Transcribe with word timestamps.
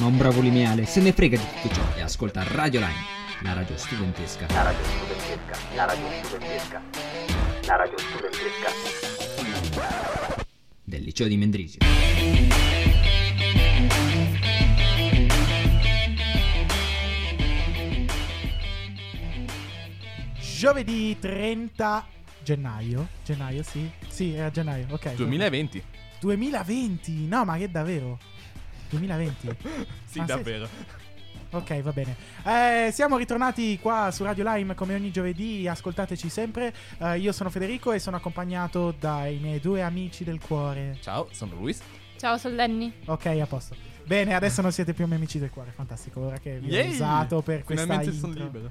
Ma 0.00 0.06
un 0.06 0.16
bravo 0.16 0.40
lineale 0.40 0.86
se 0.86 1.02
ne 1.02 1.12
frega 1.12 1.36
di 1.36 1.44
tutto 1.60 1.74
ciò 1.74 1.82
e 1.94 2.00
ascolta 2.00 2.42
Radio 2.42 2.80
Line, 2.80 3.04
la 3.42 3.52
radio 3.52 3.76
studentesca. 3.76 4.46
La 4.48 4.62
radio 4.62 4.82
studentesca, 4.82 5.58
la 5.74 5.84
radio 5.84 6.06
studentesca, 6.22 6.82
la 7.66 7.76
radio 7.76 7.98
studentesca. 7.98 8.70
del 10.84 11.02
liceo 11.02 11.28
di 11.28 11.36
Mendrisio. 11.36 11.80
Giovedì 20.58 21.18
30 21.18 22.06
gennaio. 22.42 23.08
Gennaio, 23.22 23.62
sì. 23.62 23.90
Sì, 24.08 24.32
era 24.32 24.50
gennaio, 24.50 24.86
ok. 24.90 25.14
2020. 25.14 25.82
2020. 26.20 27.26
No, 27.26 27.44
ma 27.44 27.58
che 27.58 27.70
davvero? 27.70 28.18
2020. 28.90 29.56
Sì, 30.04 30.18
Ah, 30.18 30.22
sì. 30.22 30.24
davvero. 30.24 30.68
Ok, 31.52 31.80
va 31.82 31.92
bene. 31.92 32.14
Eh, 32.44 32.90
siamo 32.92 33.16
ritornati 33.16 33.76
qua 33.80 34.10
su 34.12 34.22
Radio 34.22 34.44
Lime 34.52 34.74
come 34.76 34.94
ogni 34.94 35.10
giovedì, 35.10 35.66
ascoltateci 35.66 36.28
sempre. 36.28 36.72
Eh, 36.98 37.18
io 37.18 37.32
sono 37.32 37.50
Federico 37.50 37.90
e 37.92 37.98
sono 37.98 38.16
accompagnato 38.16 38.94
dai 38.98 39.38
miei 39.38 39.58
due 39.58 39.82
amici 39.82 40.22
del 40.22 40.38
cuore. 40.40 40.98
Ciao, 41.00 41.26
sono 41.32 41.54
Luis. 41.56 41.80
Ciao, 42.18 42.36
sono 42.38 42.54
Lenny. 42.54 42.92
Ok, 43.06 43.26
a 43.26 43.46
posto. 43.46 43.74
Bene, 44.04 44.34
adesso 44.34 44.62
non 44.62 44.70
siete 44.70 44.92
più 44.92 45.06
miei 45.06 45.16
amici 45.18 45.38
del 45.40 45.50
cuore, 45.50 45.72
fantastico. 45.74 46.20
Ora 46.20 46.38
che 46.38 46.58
vi 46.60 46.68
ho 46.72 46.76
Yay! 46.76 46.90
usato 46.92 47.42
per 47.42 47.64
questa 47.64 47.82
Finalmente 47.84 48.14
intro. 48.14 48.28
sono 48.32 48.44
libero. 48.44 48.70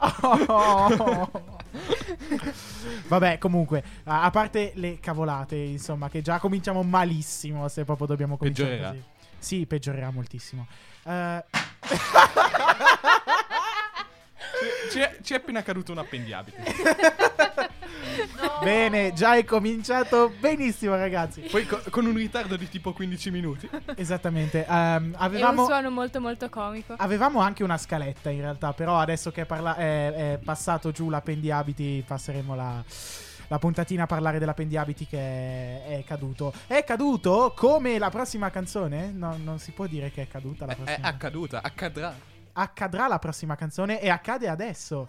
Oh. 0.00 1.30
Vabbè, 3.08 3.38
comunque, 3.38 3.82
a 4.04 4.30
parte 4.30 4.72
le 4.76 4.98
cavolate, 5.00 5.56
insomma, 5.56 6.08
che 6.08 6.22
già 6.22 6.38
cominciamo 6.38 6.82
malissimo 6.82 7.66
se 7.68 7.84
proprio 7.84 8.06
dobbiamo 8.06 8.36
cominciare 8.36 8.68
Peggiorerà. 8.70 8.90
così. 8.94 9.04
Sì, 9.38 9.66
peggiorerà 9.66 10.10
moltissimo. 10.10 10.66
Eh, 11.04 11.44
Ci 14.90 14.98
è, 15.00 15.18
ci 15.22 15.34
è 15.34 15.36
appena 15.36 15.62
caduto 15.62 15.92
un 15.92 15.98
appendiabite. 15.98 16.62
Bene, 18.62 19.12
già 19.12 19.36
è 19.36 19.44
cominciato 19.44 20.32
benissimo, 20.38 20.94
ragazzi. 20.96 21.40
Poi 21.42 21.66
co- 21.66 21.80
con 21.90 22.06
un 22.06 22.14
ritardo 22.14 22.56
di 22.56 22.68
tipo 22.68 22.92
15 22.92 23.30
minuti. 23.30 23.68
Esattamente. 23.96 24.64
ehm, 24.68 25.12
È 25.12 25.16
avevamo, 25.18 25.62
un 25.62 25.66
suono 25.68 25.90
molto 25.90 26.20
molto 26.20 26.48
comico. 26.48 26.94
avevamo 26.96 27.40
anche 27.40 27.62
una 27.62 27.76
scaletta 27.78 28.30
in 28.30 28.40
realtà, 28.40 28.72
però 28.72 28.98
adesso 28.98 29.30
che 29.30 29.42
è, 29.42 29.44
parla- 29.46 29.76
è- 29.76 30.12
è 30.34 30.38
passato 30.42 30.90
giù 30.90 31.08
l'appendiabiti, 31.08 32.04
passeremo 32.06 32.54
la, 32.54 32.82
la 33.48 33.58
puntatina 33.58 34.02
a 34.02 34.06
parlare 34.06 34.38
dell'appendiabiti 34.38 35.06
che 35.06 35.18
è, 35.18 35.98
è 35.98 36.04
caduto. 36.04 36.52
È 36.66 36.82
caduto 36.84 37.52
come 37.56 37.98
la 37.98 38.10
prossima 38.10 38.50
canzone? 38.50 39.10
No, 39.14 39.36
non 39.42 39.58
si 39.58 39.70
può 39.72 39.86
dire 39.86 40.10
che 40.10 40.22
è 40.22 40.28
caduta 40.28 40.66
la 40.66 40.72
È, 40.72 40.74
è 40.76 40.82
prossima 40.82 41.06
accaduta, 41.08 41.60
accadrà. 41.62 42.14
accadrà 42.52 43.06
la 43.08 43.18
prossima 43.18 43.54
canzone 43.56 44.00
e 44.00 44.08
accade 44.10 44.48
adesso. 44.48 45.08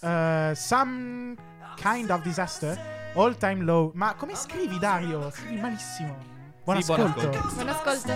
Uh, 0.00 0.54
some 0.54 1.36
kind 1.76 2.10
of 2.10 2.22
disaster, 2.22 2.78
all 3.14 3.34
time 3.34 3.64
low. 3.64 3.90
Ma 3.94 4.14
come 4.14 4.34
scrivi, 4.34 4.78
Dario? 4.78 5.30
Scrivi 5.30 5.60
malissimo. 5.60 6.16
Buon 6.64 6.82
Sì, 6.82 6.86
buon 6.94 7.00
ascolto. 7.06 7.28
ascolto. 7.28 7.54
Buon 7.54 7.68
ascolto. 7.68 8.12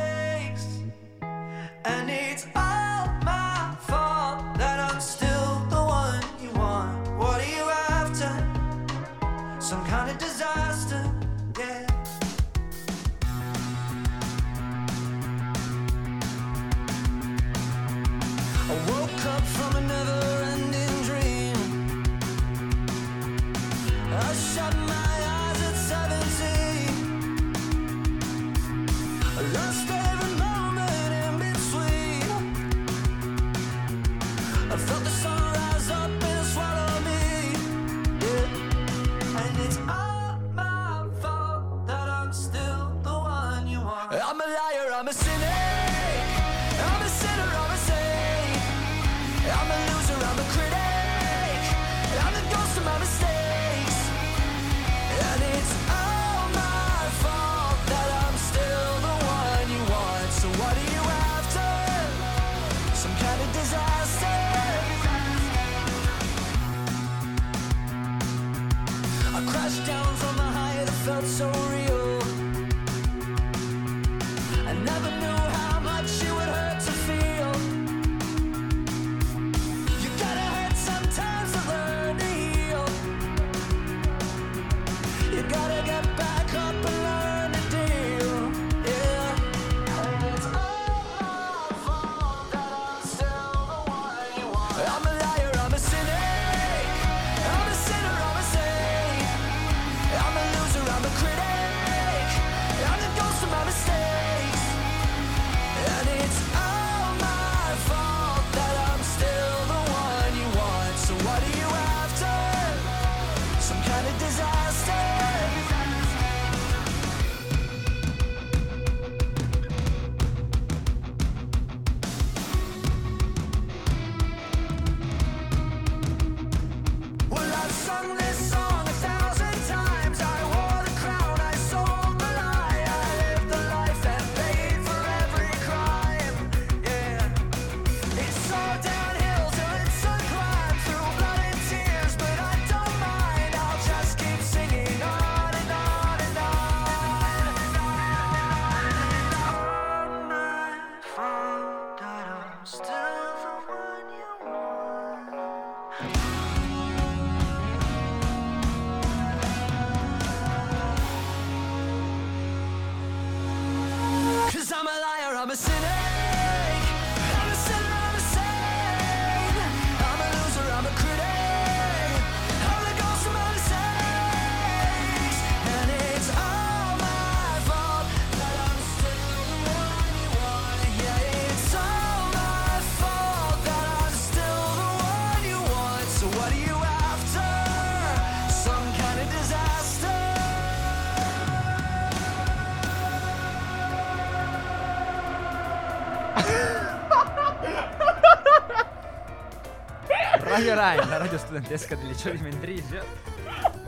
Radio 200.75 201.01
Line, 201.01 201.09
la 201.11 201.17
radio 201.19 201.39
studentesca 201.39 201.95
del 201.97 202.07
liceo 202.07 202.33
di 202.33 202.43
Mendrisio. 202.43 203.05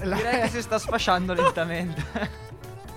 La- 0.02 0.16
Direi 0.16 0.40
che 0.42 0.48
si 0.48 0.60
sta 0.62 0.78
sfasciando 0.78 1.32
lentamente. 1.34 2.42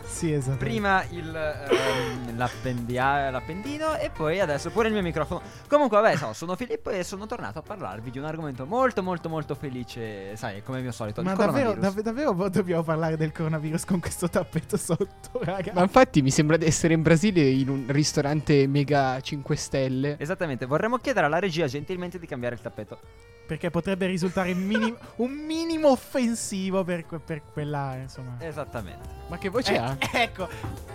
Sì, 0.04 0.34
esatto. 0.34 0.57
Prima 0.57 1.04
il, 1.12 1.34
ehm, 1.36 2.36
l'appendia- 2.38 3.30
l'appendino 3.30 3.95
e 3.98 4.10
poi 4.10 4.39
adesso 4.39 4.72
pure 4.72 4.88
il 4.88 4.94
mio 4.94 5.04
microfono. 5.04 5.42
Comunque, 5.68 6.01
vabbè, 6.01 6.16
so, 6.18 6.34
sono 6.34 6.56
Filippo 6.56 6.89
e 6.89 7.04
sono 7.04 7.28
tornato 7.28 7.60
a 7.60 7.62
parlarvi 7.62 8.10
di 8.10 8.18
un 8.18 8.25
argomento 8.25 8.66
molto, 8.66 9.04
molto, 9.04 9.30
molto 9.30 9.54
felice. 9.54 10.36
Sai, 10.36 10.63
come 10.63 10.78
il 10.78 10.84
mio 10.84 10.92
solito. 10.92 11.22
Ma 11.22 11.31
il 11.31 11.38
davvero, 11.38 11.74
dav- 11.75 12.01
davvero 12.01 12.50
dobbiamo 12.50 12.81
parlare 12.84 13.16
del 13.16 13.31
coronavirus 13.31 13.86
con 13.86 14.00
questo 14.00 14.28
tappeto 14.28 14.75
sotto, 14.75 15.39
raga? 15.44 15.72
Ma 15.74 15.84
infatti 15.84 16.22
mi 16.22 16.31
sembra 16.31 16.57
di 16.57 16.66
essere 16.66 16.94
in 16.95 17.04
Brasile 17.04 17.42
in 17.42 17.69
un 17.69 17.86
ristorante 17.88 18.66
mega 18.66 19.22
5 19.22 19.56
stelle. 19.56 20.16
Esattamente, 20.19 20.66
vorremmo 20.66 20.98
chiedere 20.98 21.28
alla 21.28 21.39
regia 21.39 21.68
gentilmente 21.68 22.18
di 22.18 22.25
cambiare 22.25 22.56
il 22.56 22.62
tappeto. 22.62 23.00
Perché 23.47 23.69
potrebbe 23.69 24.05
risultare 24.07 24.53
minim- 24.53 24.97
un 25.17 25.31
minimo 25.31 25.89
offensivo 25.89 26.83
per, 26.83 27.05
que- 27.05 27.19
per 27.19 27.41
quella, 27.44 27.95
insomma. 27.95 28.35
Esattamente. 28.39 29.07
Ma 29.29 29.38
che 29.38 29.47
voce 29.49 29.73
Eh, 29.73 29.77
ha? 29.77 29.97
ecco, 30.13 30.49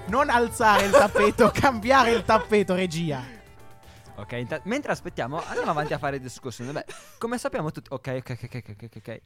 non 0.09 0.29
alzare 0.29 0.85
il 0.85 0.91
tappeto, 0.93 1.51
cambiare 1.55 2.11
il 2.13 2.23
tappeto, 2.25 2.75
regia. 2.75 3.23
Ok, 4.17 4.33
inta- 4.33 4.61
mentre 4.65 4.93
aspettiamo, 4.93 5.43
andiamo 5.43 5.71
avanti 5.71 5.95
a 5.95 5.99
fare 5.99 6.21
discussione. 6.21 6.73
Beh, 6.73 6.85
come 7.19 7.39
sappiamo 7.39 7.71
tutti. 7.71 7.89
Ok, 7.91 8.17
ok, 8.21 8.39
ok, 8.45 8.63
ok, 8.63 8.75
ok, 8.83 8.97
ok. 8.97 9.21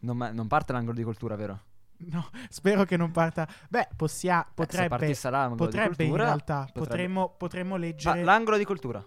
Non, 0.00 0.16
ma- 0.16 0.32
non 0.32 0.48
parte 0.48 0.72
l'angolo 0.72 0.96
di 0.96 1.04
cultura, 1.04 1.36
vero? 1.36 1.60
No, 1.98 2.28
spero 2.48 2.84
che 2.84 2.96
non 2.96 3.12
parta. 3.12 3.46
Beh, 3.68 3.88
possia- 3.96 4.42
Eh, 4.42 4.46
se 4.48 4.52
potrebbe. 4.54 5.16
l'angolo 5.30 5.54
di 5.54 5.56
potrebbe 5.56 6.02
in 6.02 6.08
cultura, 6.10 6.24
realtà. 6.24 6.58
potrebbe- 6.64 6.80
Potremmo, 6.80 7.34
potremmo 7.38 7.74
Ah, 7.76 7.78
leggere. 7.78 8.24
l'angolo 8.24 8.56
di 8.58 8.64
cultura. 8.64 9.02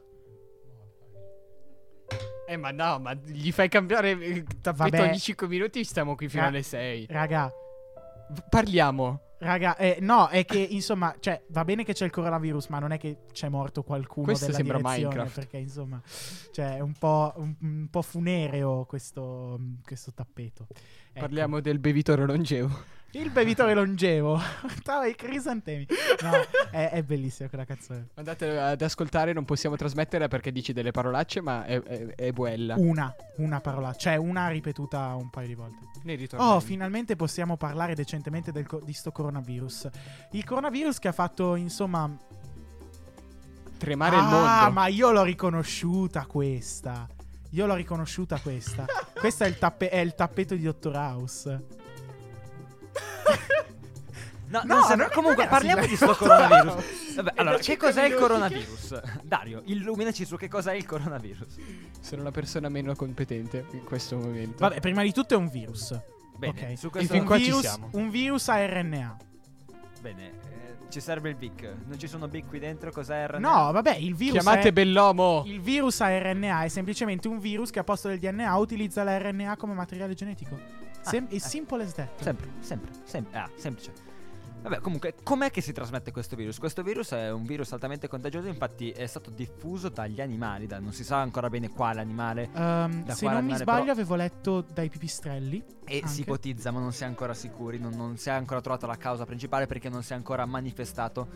Eh, 2.47 2.55
ma 2.55 2.71
no, 2.71 2.97
ma 2.99 3.13
gli 3.13 3.51
fai 3.51 3.67
cambiare 3.67 4.11
il 4.11 4.43
tappeto 4.61 4.97
Vabbè. 4.97 5.09
ogni 5.09 5.19
5 5.19 5.47
minuti, 5.47 5.83
stiamo 5.83 6.15
qui 6.15 6.29
fino 6.29 6.43
Ra- 6.43 6.47
alle 6.47 6.63
6. 6.63 7.07
Raga, 7.09 7.51
Parliamo. 8.49 9.21
raga, 9.39 9.75
eh, 9.75 9.97
no, 9.99 10.27
è 10.29 10.45
che 10.45 10.57
insomma, 10.57 11.13
cioè, 11.19 11.43
va 11.49 11.65
bene 11.65 11.83
che 11.83 11.93
c'è 11.93 12.05
il 12.05 12.11
coronavirus, 12.11 12.67
ma 12.67 12.79
non 12.79 12.91
è 12.91 12.97
che 12.97 13.19
c'è 13.33 13.49
morto 13.49 13.83
qualcuno 13.83 14.27
Questo 14.27 14.45
della 14.45 14.57
sembra 14.57 14.79
Minecraft. 14.81 15.35
Perché 15.35 15.57
insomma, 15.57 16.01
cioè, 16.51 16.77
è 16.77 16.79
un 16.79 16.93
po', 16.93 17.33
un, 17.35 17.53
un 17.59 17.87
po' 17.89 18.01
funereo 18.01 18.85
questo, 18.85 19.59
questo 19.83 20.13
tappeto. 20.13 20.67
Ecco. 20.71 21.19
Parliamo 21.19 21.59
del 21.59 21.79
bevitore 21.79 22.25
longevo. 22.25 22.95
Il 23.11 23.31
bevitore 23.31 23.73
longevo. 23.73 24.39
Stava 24.79 25.07
i 25.07 25.15
crisantemi. 25.15 25.87
No, 26.21 26.31
è, 26.71 26.89
è 26.91 27.03
bellissima 27.03 27.47
quella 27.47 27.63
canzone. 27.63 28.09
Andate 28.15 28.59
ad 28.59 28.81
ascoltare, 28.81 29.31
non 29.33 29.45
possiamo 29.45 29.75
trasmettere 29.75 30.27
perché 30.27 30.51
dici 30.51 30.73
delle 30.73 30.91
parolacce, 30.91 31.41
ma 31.41 31.65
è, 31.65 31.81
è, 31.81 32.15
è 32.15 32.31
buella. 32.31 32.75
Una, 32.77 33.13
una 33.37 33.61
parola, 33.61 33.93
cioè 33.93 34.17
una 34.17 34.49
ripetuta 34.49 35.15
un 35.15 35.29
paio 35.29 35.47
di 35.47 35.55
volte. 35.55 35.85
Ne. 36.03 36.27
Oh, 36.35 36.59
finalmente 36.59 37.15
possiamo 37.15 37.55
parlare 37.55 37.95
decentemente 37.95 38.51
del 38.51 38.65
di 38.83 38.93
sto 38.93 39.11
coronavirus. 39.11 39.89
Il 40.31 40.43
coronavirus 40.43 40.99
che 40.99 41.07
ha 41.07 41.13
fatto, 41.13 41.55
insomma... 41.55 42.15
Tremare 43.77 44.15
ah, 44.15 44.19
il 44.19 44.25
mondo. 44.25 44.71
ma 44.71 44.87
io 44.87 45.11
l'ho 45.11 45.23
riconosciuta 45.23 46.25
questa. 46.25 47.07
Io 47.51 47.65
l'ho 47.65 47.75
riconosciuta 47.75 48.39
questa. 48.39 48.85
Questo 49.13 49.43
è 49.43 49.47
il, 49.47 49.57
tappe- 49.57 49.89
è 49.89 49.99
il 49.99 50.15
tappeto 50.15 50.55
di 50.55 50.63
Dottor 50.63 50.95
House. 50.95 51.76
No, 54.49 54.61
No, 54.63 54.75
non 54.75 54.83
sembra- 54.85 55.07
non- 55.07 55.13
comunque 55.15 55.45
parliamo 55.47 55.85
di 55.85 55.95
sto 55.97 56.15
coronavirus. 56.15 57.15
Vabbè, 57.15 57.33
allora, 57.35 57.57
che 57.57 57.75
cos'è 57.75 58.05
il 58.05 58.13
coronavirus? 58.15 59.01
Dario, 59.23 59.61
illuminaci 59.65 60.23
su 60.23 60.37
che 60.37 60.47
cos'è 60.47 60.71
il 60.73 60.85
coronavirus. 60.85 61.55
Sono 61.99 62.23
la 62.23 62.31
persona 62.31 62.69
meno 62.69 62.95
competente 62.95 63.65
in 63.71 63.83
questo 63.83 64.15
momento. 64.15 64.55
Vabbè, 64.59 64.79
prima 64.79 65.01
di 65.03 65.11
tutto 65.11 65.33
è 65.33 65.37
un 65.37 65.49
virus. 65.49 65.99
Bene, 66.37 66.69
Ok. 66.71 66.77
su 66.77 66.89
questo 66.89 67.13
fin 67.13 67.23
Un 67.27 67.35
virus, 67.37 67.59
siamo. 67.59 67.89
un 67.91 68.09
virus 68.09 68.47
a 68.47 68.65
RNA. 68.65 69.17
Bene, 69.99 70.25
eh, 70.27 70.31
ci 70.91 71.01
serve 71.01 71.27
il 71.27 71.35
BIC. 71.35 71.69
Non 71.85 71.99
ci 71.99 72.07
sono 72.07 72.29
BIC 72.29 72.47
qui 72.47 72.59
dentro, 72.59 72.89
cos'è 72.91 73.27
RNA? 73.27 73.39
No, 73.39 73.71
vabbè, 73.73 73.95
il 73.97 74.15
virus 74.15 74.41
Chiamate 74.41 74.69
è... 74.69 74.71
Bellomo. 74.71 75.43
Il 75.45 75.59
virus 75.59 75.99
a 75.99 76.17
RNA 76.17 76.63
è 76.63 76.67
semplicemente 76.69 77.27
un 77.27 77.39
virus 77.39 77.69
che 77.69 77.79
a 77.79 77.83
posto 77.83 78.07
del 78.07 78.19
DNA 78.19 78.55
utilizza 78.55 79.03
la 79.03 79.17
RNA 79.17 79.57
come 79.57 79.73
materiale 79.73 80.13
genetico. 80.13 80.57
Sem- 81.09 81.27
Ah, 81.29 81.33
it's 81.33 81.45
eh. 81.45 81.49
simple 81.49 81.83
as 81.83 81.93
that. 81.93 82.21
Sempre, 82.21 82.49
sempre, 82.59 82.91
sempre. 83.03 83.37
Ah, 83.37 83.49
semplice. 83.55 83.91
Vabbè, 84.59 84.79
comunque, 84.79 85.13
com'è 85.23 85.51
che 85.51 85.61
si 85.61 85.71
trasmette 85.71 86.11
questo 86.11 86.35
virus? 86.35 86.57
Questo 86.57 86.81
virus 86.81 87.11
è 87.11 87.31
un 87.31 87.45
virus 87.45 87.71
altamente 87.71 88.07
contagioso, 88.07 88.47
infatti 88.47 88.89
è 88.89 89.05
stato 89.05 89.29
diffuso 89.29 89.87
dagli 89.89 90.19
animali, 90.19 90.65
da- 90.65 90.79
non 90.79 90.91
si 90.93 91.03
sa 91.03 91.17
ancora 91.17 91.47
bene 91.49 91.69
quale 91.69 92.01
animale, 92.01 92.49
Da 92.51 92.89
se 93.13 93.25
non 93.25 93.33
mi 93.33 93.39
animale, 93.39 93.57
sbaglio, 93.61 93.79
però- 93.81 93.91
avevo 93.91 94.15
letto 94.15 94.61
dai 94.73 94.89
pipistrelli. 94.89 95.63
e 95.85 95.95
Anche. 95.97 96.07
si 96.07 96.21
ipotizza, 96.21 96.71
ma 96.71 96.79
non 96.79 96.91
si 96.91 97.03
è 97.03 97.05
ancora 97.05 97.33
sicuri, 97.33 97.77
non, 97.79 97.93
non 97.95 98.17
si 98.17 98.27
è 98.27 98.31
ancora 98.33 98.59
trovata 98.59 98.87
la 98.87 98.97
causa 98.97 99.25
principale 99.25 99.67
perché 99.67 99.87
non 99.89 100.03
si 100.03 100.11
è 100.11 100.15
ancora 100.17 100.45
manifestato 100.45 101.27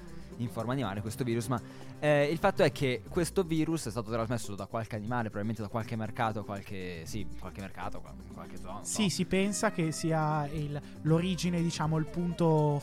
in 0.43 0.49
forma 0.49 0.71
animale 0.73 1.01
questo 1.01 1.23
virus, 1.23 1.47
ma 1.47 1.61
eh, 1.99 2.25
il 2.31 2.37
fatto 2.37 2.63
è 2.63 2.71
che 2.71 3.03
questo 3.07 3.43
virus 3.43 3.87
è 3.87 3.89
stato 3.91 4.11
trasmesso 4.11 4.55
da 4.55 4.65
qualche 4.65 4.95
animale, 4.95 5.23
probabilmente 5.23 5.61
da 5.61 5.67
qualche 5.67 5.95
mercato, 5.95 6.43
qualche, 6.43 7.01
sì, 7.05 7.27
qualche 7.39 7.61
mercato, 7.61 7.99
qual- 8.01 8.13
qualche 8.33 8.57
zona. 8.57 8.79
Sì, 8.83 9.09
si 9.09 9.25
pensa 9.25 9.71
che 9.71 9.91
sia 9.91 10.47
il- 10.47 10.81
l'origine, 11.03 11.61
diciamo, 11.61 11.97
il 11.97 12.05
punto, 12.05 12.81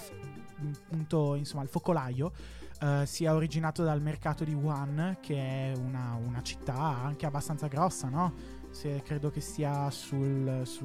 punto, 0.89 1.35
insomma, 1.35 1.63
il 1.63 1.69
focolaio. 1.69 2.33
eh, 2.81 3.07
sia 3.07 3.35
originato 3.35 3.83
dal 3.83 4.01
mercato 4.01 4.45
di 4.45 4.55
Wuhan, 4.55 5.17
che 5.21 5.35
è 5.35 5.73
una, 5.77 6.17
una 6.25 6.41
città 6.45 6.77
anche 6.77 7.27
abbastanza 7.27 7.67
grossa, 7.67 8.09
no? 8.09 8.33
Se- 8.71 9.03
credo 9.05 9.31
che 9.33 9.41
stia 9.41 9.91
sul, 9.91 10.61
su 10.65 10.85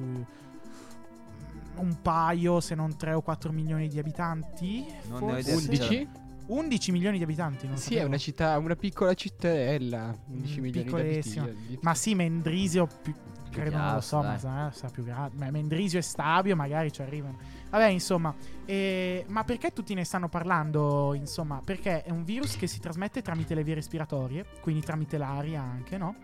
un 1.76 1.96
paio, 2.02 2.58
se 2.60 2.74
non 2.74 2.96
3 2.96 3.12
o 3.12 3.20
4 3.20 3.52
milioni 3.52 3.86
di 3.86 4.00
abitanti. 4.00 4.84
Non 5.08 5.24
ne 5.24 5.32
ho 5.32 5.34
forse? 5.34 5.40
idea, 5.40 5.84
11? 5.86 6.08
11 6.46 6.92
milioni 6.92 7.18
di 7.18 7.24
abitanti, 7.24 7.66
non 7.66 7.76
Sì, 7.76 7.82
è 7.82 7.88
sapevo. 7.92 8.06
una 8.08 8.18
città, 8.18 8.58
una 8.58 8.76
piccola 8.76 9.14
cittadella. 9.14 10.16
11 10.28 10.58
Mm, 10.58 10.62
milioni 10.62 10.92
di 10.92 11.18
abitanti. 11.18 11.78
Ma 11.82 11.94
sì, 11.94 12.14
Mendrisio 12.14 12.86
più, 13.02 13.14
credo 13.50 13.76
non 13.76 13.94
lo 13.94 14.00
so, 14.00 14.16
ma 14.18 14.22
piazza, 14.30 14.70
sa, 14.72 14.72
sa 14.72 14.88
più 14.90 15.04
grande. 15.04 15.36
Ma 15.36 15.50
Mendrisio 15.50 15.98
e 15.98 16.02
Stabio 16.02 16.54
magari 16.56 16.92
ci 16.92 17.02
arrivano. 17.02 17.38
Vabbè, 17.70 17.86
insomma, 17.88 18.34
eh, 18.66 19.24
ma 19.28 19.42
perché 19.44 19.72
tutti 19.72 19.94
ne 19.94 20.04
stanno 20.04 20.28
parlando? 20.28 21.14
Insomma, 21.14 21.60
perché 21.64 22.02
è 22.02 22.10
un 22.10 22.24
virus 22.24 22.56
che 22.56 22.66
si 22.66 22.78
trasmette 22.78 23.22
tramite 23.22 23.54
le 23.54 23.64
vie 23.64 23.74
respiratorie, 23.74 24.44
quindi 24.60 24.82
tramite 24.84 25.16
l'aria 25.18 25.60
anche, 25.62 25.96
no? 25.98 26.14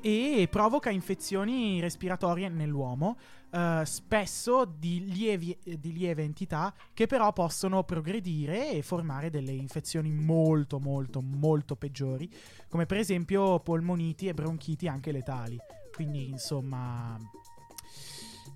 E 0.00 0.46
provoca 0.48 0.90
infezioni 0.90 1.80
respiratorie 1.80 2.48
nell'uomo, 2.48 3.16
eh, 3.50 3.82
spesso 3.84 4.64
di, 4.64 5.04
lievi- 5.12 5.58
di 5.64 5.92
lieve 5.92 6.22
entità, 6.22 6.72
che 6.94 7.06
però 7.06 7.32
possono 7.32 7.82
progredire 7.82 8.70
e 8.70 8.82
formare 8.82 9.30
delle 9.30 9.50
infezioni 9.50 10.12
molto, 10.12 10.78
molto, 10.78 11.20
molto 11.20 11.74
peggiori, 11.74 12.30
come 12.68 12.86
per 12.86 12.98
esempio 12.98 13.58
polmoniti 13.60 14.28
e 14.28 14.34
bronchiti 14.34 14.86
anche 14.86 15.10
letali. 15.10 15.58
Quindi, 15.92 16.28
insomma, 16.28 17.18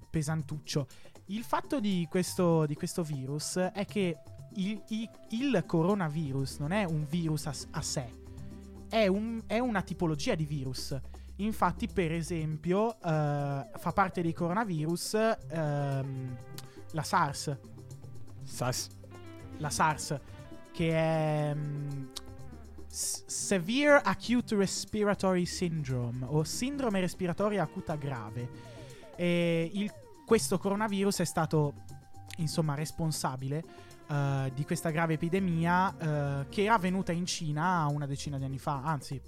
pesantuccio. 0.09 0.87
Il 1.27 1.43
fatto 1.43 1.81
di 1.81 2.07
questo, 2.09 2.65
di 2.67 2.75
questo 2.75 3.03
virus 3.03 3.57
è 3.57 3.85
che 3.87 4.19
il, 4.55 4.81
il- 4.89 5.11
il 5.31 5.65
coronavirus 5.67 6.59
non 6.59 6.71
è 6.73 6.85
un 6.85 7.05
virus 7.09 7.47
a, 7.47 7.55
a 7.73 7.83
sé, 7.83 8.13
è, 8.89 9.07
un- 9.09 9.43
è 9.47 9.59
una 9.59 9.83
tipologia 9.83 10.35
di 10.37 10.45
virus. 10.45 10.97
Infatti, 11.43 11.89
per 11.89 12.13
esempio, 12.13 12.95
eh, 12.95 12.99
fa 13.01 13.93
parte 13.95 14.21
dei 14.23 14.33
coronavirus 14.33 15.37
ehm, 15.49 16.37
la 16.93 17.03
SARS, 17.03 17.57
Sas. 18.43 18.89
la 19.59 19.71
SARS, 19.71 20.19
che 20.73 20.91
è 20.91 21.55
mm, 21.55 22.07
Severe 22.87 24.01
Acute 24.03 24.57
Respiratory 24.57 25.47
Syndrome 25.47 26.27
o 26.29 26.43
sindrome 26.45 27.01
respiratoria 27.01 27.63
acuta 27.63 27.95
grave. 27.95 28.49
E 29.17 29.71
il- 29.73 29.93
questo 30.27 30.59
coronavirus 30.59 31.21
è 31.21 31.25
stato, 31.25 31.75
insomma, 32.37 32.75
responsabile 32.75 33.65
eh, 34.11 34.51
di 34.55 34.65
questa 34.65 34.91
grave 34.91 35.15
epidemia 35.15 35.97
eh, 36.43 36.49
che 36.49 36.65
era 36.65 36.75
avvenuta 36.75 37.13
in 37.13 37.27
Cina 37.27 37.87
una 37.87 38.07
decina 38.07 38.37
di 38.39 38.45
anni 38.45 38.59
fa, 38.59 38.83
anzi. 38.83 39.21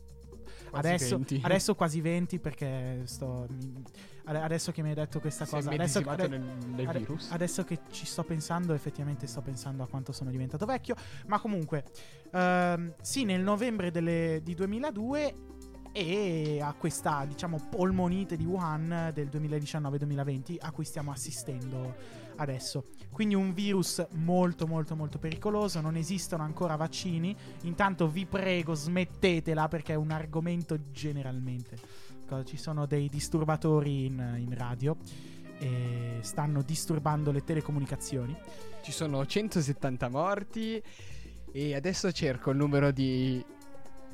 Quasi 0.73 0.89
Adesso, 0.89 1.17
20. 1.19 1.41
adesso 1.43 1.75
quasi 1.75 2.01
20 2.01 2.39
perché 2.39 3.03
sto... 3.05 3.47
mi- 3.51 3.83
ade- 4.25 4.39
adesso 4.41 4.73
che 4.73 4.81
mi 4.81 4.89
hai 4.89 4.95
detto 4.95 5.21
questa 5.21 5.45
cosa... 5.45 5.71
Adesso, 5.71 5.99
ade- 6.07 6.29
nel, 6.29 6.41
nel 6.41 6.89
Ade-. 6.89 7.07
Adesso 7.29 7.63
che 7.65 7.81
ci 7.91 8.07
sto 8.07 8.25
pensando, 8.25 8.73
effettivamente 8.73 9.27
sto 9.27 9.43
pensando 9.43 9.83
a 9.83 9.87
quanto 9.87 10.13
sono 10.13 10.31
diventato 10.31 10.65
vecchio. 10.65 10.95
Ma 11.27 11.39
comunque, 11.41 11.85
ehm, 12.33 12.95
sì, 13.03 13.25
nel 13.25 13.43
novembre 13.43 13.91
delle- 13.91 14.41
di 14.43 14.55
2002 14.55 15.35
e 15.93 16.59
a 16.63 16.73
questa, 16.73 17.27
diciamo, 17.27 17.59
polmonite 17.69 18.37
di 18.39 18.47
Wuhan 18.47 19.11
del 19.13 19.29
2019-2020 19.29 20.57
a 20.59 20.71
cui 20.71 20.87
stiamo 20.87 21.11
assistendo 21.11 21.95
adesso. 22.37 22.85
Quindi 23.11 23.35
un 23.35 23.53
virus 23.53 24.05
molto 24.15 24.67
molto 24.67 24.97
molto 24.97 25.19
pericoloso, 25.19 25.81
non 25.81 25.97
esistono 25.97 26.43
ancora 26.43 26.77
vaccini. 26.77 27.37
Intanto 27.63 28.09
vi 28.09 28.27
prego, 28.27 28.75
smettetela 28.75 29.69
perché 29.69 29.93
è 29.93 29.97
un 29.97 30.11
argomento 30.11 30.79
generalmente. 30.91 31.77
Ci 32.45 32.57
sono 32.57 32.87
dei 32.87 33.11
disturbatori 33.11 34.07
in, 34.07 34.37
in 34.39 34.57
radio 34.57 34.97
e 35.59 36.19
stanno 36.23 36.63
disturbando 36.63 37.31
le 37.31 37.45
telecomunicazioni. 37.45 38.35
Ci 38.83 38.91
sono 38.91 39.25
170 39.25 40.09
morti 40.09 40.83
e 41.53 41.75
adesso 41.75 42.11
cerco 42.11 42.51
il 42.51 42.57
numero 42.57 42.91
di, 42.91 43.45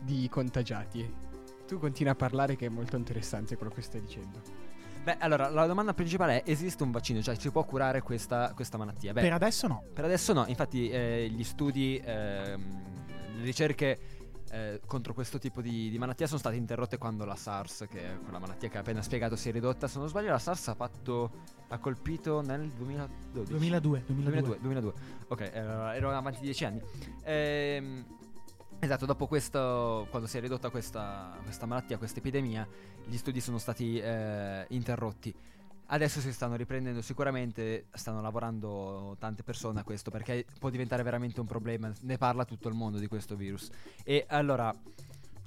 di 0.02 0.28
contagiati. 0.28 1.26
Tu 1.66 1.78
continui 1.78 2.10
a 2.10 2.16
parlare 2.16 2.56
che 2.56 2.66
è 2.66 2.68
molto 2.68 2.96
interessante 2.96 3.56
quello 3.56 3.72
che 3.72 3.82
stai 3.82 4.00
dicendo. 4.00 4.67
Beh, 5.02 5.16
allora, 5.18 5.48
la 5.48 5.66
domanda 5.66 5.94
principale 5.94 6.42
è: 6.42 6.50
esiste 6.50 6.82
un 6.82 6.90
vaccino? 6.90 7.22
Cioè, 7.22 7.34
si 7.36 7.50
può 7.50 7.64
curare 7.64 8.02
questa, 8.02 8.52
questa 8.54 8.76
malattia? 8.76 9.12
Beh, 9.12 9.22
Per 9.22 9.32
adesso 9.32 9.66
no. 9.66 9.84
Per 9.92 10.04
adesso 10.04 10.32
no, 10.32 10.44
infatti 10.46 10.88
eh, 10.88 11.28
gli 11.30 11.44
studi, 11.44 12.00
ehm, 12.04 12.82
le 13.38 13.44
ricerche 13.44 13.98
eh, 14.50 14.80
contro 14.86 15.12
questo 15.12 15.38
tipo 15.38 15.60
di, 15.60 15.90
di 15.90 15.98
malattia 15.98 16.26
sono 16.26 16.38
state 16.38 16.56
interrotte 16.56 16.98
quando 16.98 17.24
la 17.24 17.34
SARS, 17.36 17.86
che 17.88 18.00
è 18.00 18.18
quella 18.20 18.38
malattia 18.38 18.68
che 18.68 18.78
ho 18.78 18.80
appena 18.80 19.02
spiegato, 19.02 19.36
si 19.36 19.48
è 19.48 19.52
ridotta. 19.52 19.88
Se 19.88 19.98
non 19.98 20.08
sbaglio 20.08 20.30
la 20.30 20.38
SARS 20.38 20.68
ha 20.68 20.74
fatto, 20.74 21.30
ha 21.68 21.78
colpito 21.78 22.40
nel 22.40 22.68
2012. 22.70 23.50
2002. 23.52 24.02
2002. 24.06 24.58
2002, 24.58 24.58
2002. 24.60 24.92
Ok, 25.28 25.40
eh, 25.40 25.50
ero 25.96 26.10
avanti 26.10 26.40
dieci 26.40 26.64
anni. 26.64 26.80
Ehm, 27.24 28.04
esatto, 28.80 29.06
dopo 29.06 29.26
questo, 29.26 30.06
quando 30.10 30.26
si 30.28 30.38
è 30.38 30.40
ridotta 30.40 30.70
questa, 30.70 31.36
questa 31.42 31.66
malattia, 31.66 31.98
questa 31.98 32.18
epidemia, 32.18 32.66
gli 33.06 33.16
studi 33.16 33.40
sono 33.40 33.58
stati 33.58 33.98
eh, 33.98 34.66
interrotti. 34.70 35.34
Adesso 35.90 36.20
si 36.20 36.32
stanno 36.32 36.56
riprendendo 36.56 37.00
sicuramente, 37.00 37.86
stanno 37.92 38.20
lavorando 38.20 39.16
tante 39.18 39.42
persone 39.42 39.80
a 39.80 39.84
questo 39.84 40.10
perché 40.10 40.44
può 40.58 40.68
diventare 40.68 41.02
veramente 41.02 41.40
un 41.40 41.46
problema, 41.46 41.90
ne 42.02 42.18
parla 42.18 42.44
tutto 42.44 42.68
il 42.68 42.74
mondo 42.74 42.98
di 42.98 43.06
questo 43.06 43.36
virus. 43.36 43.70
E 44.04 44.26
allora, 44.28 44.74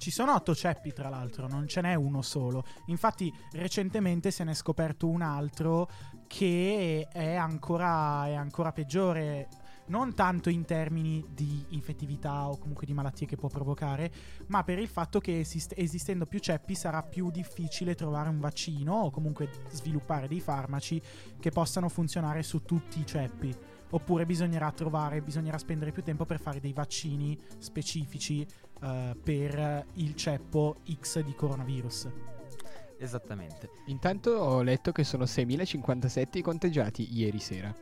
Ci 0.02 0.10
sono 0.10 0.34
otto 0.34 0.52
ceppi, 0.52 0.92
tra 0.92 1.08
l'altro, 1.08 1.46
non 1.46 1.68
ce 1.68 1.80
n'è 1.80 1.94
uno 1.94 2.22
solo. 2.22 2.64
Infatti, 2.86 3.32
recentemente 3.52 4.32
se 4.32 4.42
ne 4.42 4.50
è 4.50 4.54
scoperto 4.54 5.06
un 5.06 5.22
altro 5.22 5.88
che 6.26 7.06
è 7.08 7.36
ancora, 7.36 8.26
è 8.26 8.34
ancora 8.34 8.72
peggiore. 8.72 9.46
Non 9.92 10.14
tanto 10.14 10.48
in 10.48 10.64
termini 10.64 11.22
di 11.34 11.66
infettività 11.68 12.48
o 12.48 12.56
comunque 12.56 12.86
di 12.86 12.94
malattie 12.94 13.26
che 13.26 13.36
può 13.36 13.50
provocare, 13.50 14.10
ma 14.46 14.64
per 14.64 14.78
il 14.78 14.88
fatto 14.88 15.20
che 15.20 15.40
esist- 15.40 15.74
esistendo 15.76 16.24
più 16.24 16.38
ceppi 16.38 16.74
sarà 16.74 17.02
più 17.02 17.30
difficile 17.30 17.94
trovare 17.94 18.30
un 18.30 18.40
vaccino 18.40 18.94
o 18.94 19.10
comunque 19.10 19.50
sviluppare 19.68 20.28
dei 20.28 20.40
farmaci 20.40 21.00
che 21.38 21.50
possano 21.50 21.90
funzionare 21.90 22.42
su 22.42 22.62
tutti 22.62 23.00
i 23.00 23.06
ceppi. 23.06 23.54
Oppure 23.90 24.24
bisognerà 24.24 24.72
trovare, 24.72 25.20
bisognerà 25.20 25.58
spendere 25.58 25.92
più 25.92 26.02
tempo 26.02 26.24
per 26.24 26.40
fare 26.40 26.58
dei 26.58 26.72
vaccini 26.72 27.38
specifici 27.58 28.46
eh, 28.80 29.14
per 29.22 29.86
il 29.96 30.14
ceppo 30.14 30.76
X 30.90 31.20
di 31.22 31.34
coronavirus. 31.34 32.08
esattamente. 32.96 33.68
Intanto 33.86 34.30
ho 34.30 34.62
letto 34.62 34.90
che 34.90 35.04
sono 35.04 35.24
6.057 35.24 36.38
i 36.38 36.40
contagiati 36.40 37.14
ieri 37.14 37.40
sera. 37.40 37.74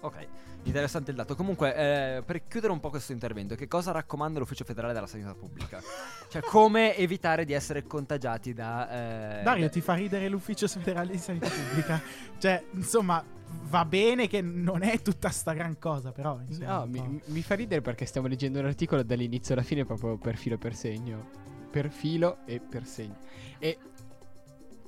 Ok, 0.00 0.26
interessante 0.64 1.10
il 1.10 1.16
dato. 1.16 1.34
Comunque, 1.34 1.74
eh, 1.74 2.22
per 2.22 2.46
chiudere 2.46 2.72
un 2.72 2.80
po' 2.80 2.90
questo 2.90 3.12
intervento, 3.12 3.54
che 3.54 3.66
cosa 3.68 3.90
raccomanda 3.92 4.38
l'Ufficio 4.38 4.64
federale 4.64 4.92
della 4.92 5.06
sanità 5.06 5.34
pubblica? 5.34 5.80
cioè, 6.28 6.42
come 6.42 6.96
evitare 6.96 7.44
di 7.44 7.52
essere 7.52 7.84
contagiati 7.86 8.52
da. 8.52 9.38
eh, 9.40 9.42
Dario, 9.42 9.64
da- 9.64 9.70
ti 9.70 9.80
fa 9.80 9.94
ridere 9.94 10.28
l'ufficio 10.28 10.66
federale 10.68 11.12
di 11.12 11.18
sanità 11.18 11.48
pubblica? 11.48 12.00
cioè, 12.38 12.62
insomma, 12.72 13.24
va 13.70 13.84
bene 13.86 14.28
che 14.28 14.42
non 14.42 14.82
è 14.82 15.00
tutta 15.00 15.30
sta 15.30 15.52
gran 15.54 15.78
cosa, 15.78 16.12
però. 16.12 16.38
Insomma, 16.46 16.78
No, 16.80 16.86
mi, 16.86 17.20
mi- 17.26 17.42
fa 17.42 17.54
ridere 17.54 17.80
perché 17.80 18.04
stiamo 18.04 18.26
leggendo 18.26 18.58
un 18.58 18.66
articolo 18.66 19.02
dall'inizio 19.02 19.54
alla 19.54 19.62
fine 19.62 19.84
proprio 19.86 20.16
per 20.18 20.36
filo 20.36 20.56
e 20.56 20.58
per 20.58 20.74
segno. 20.74 21.28
Per 21.70 21.90
filo 21.90 22.38
e 22.44 22.60
per 22.60 22.84
segno. 22.86 23.16
E 23.58 23.78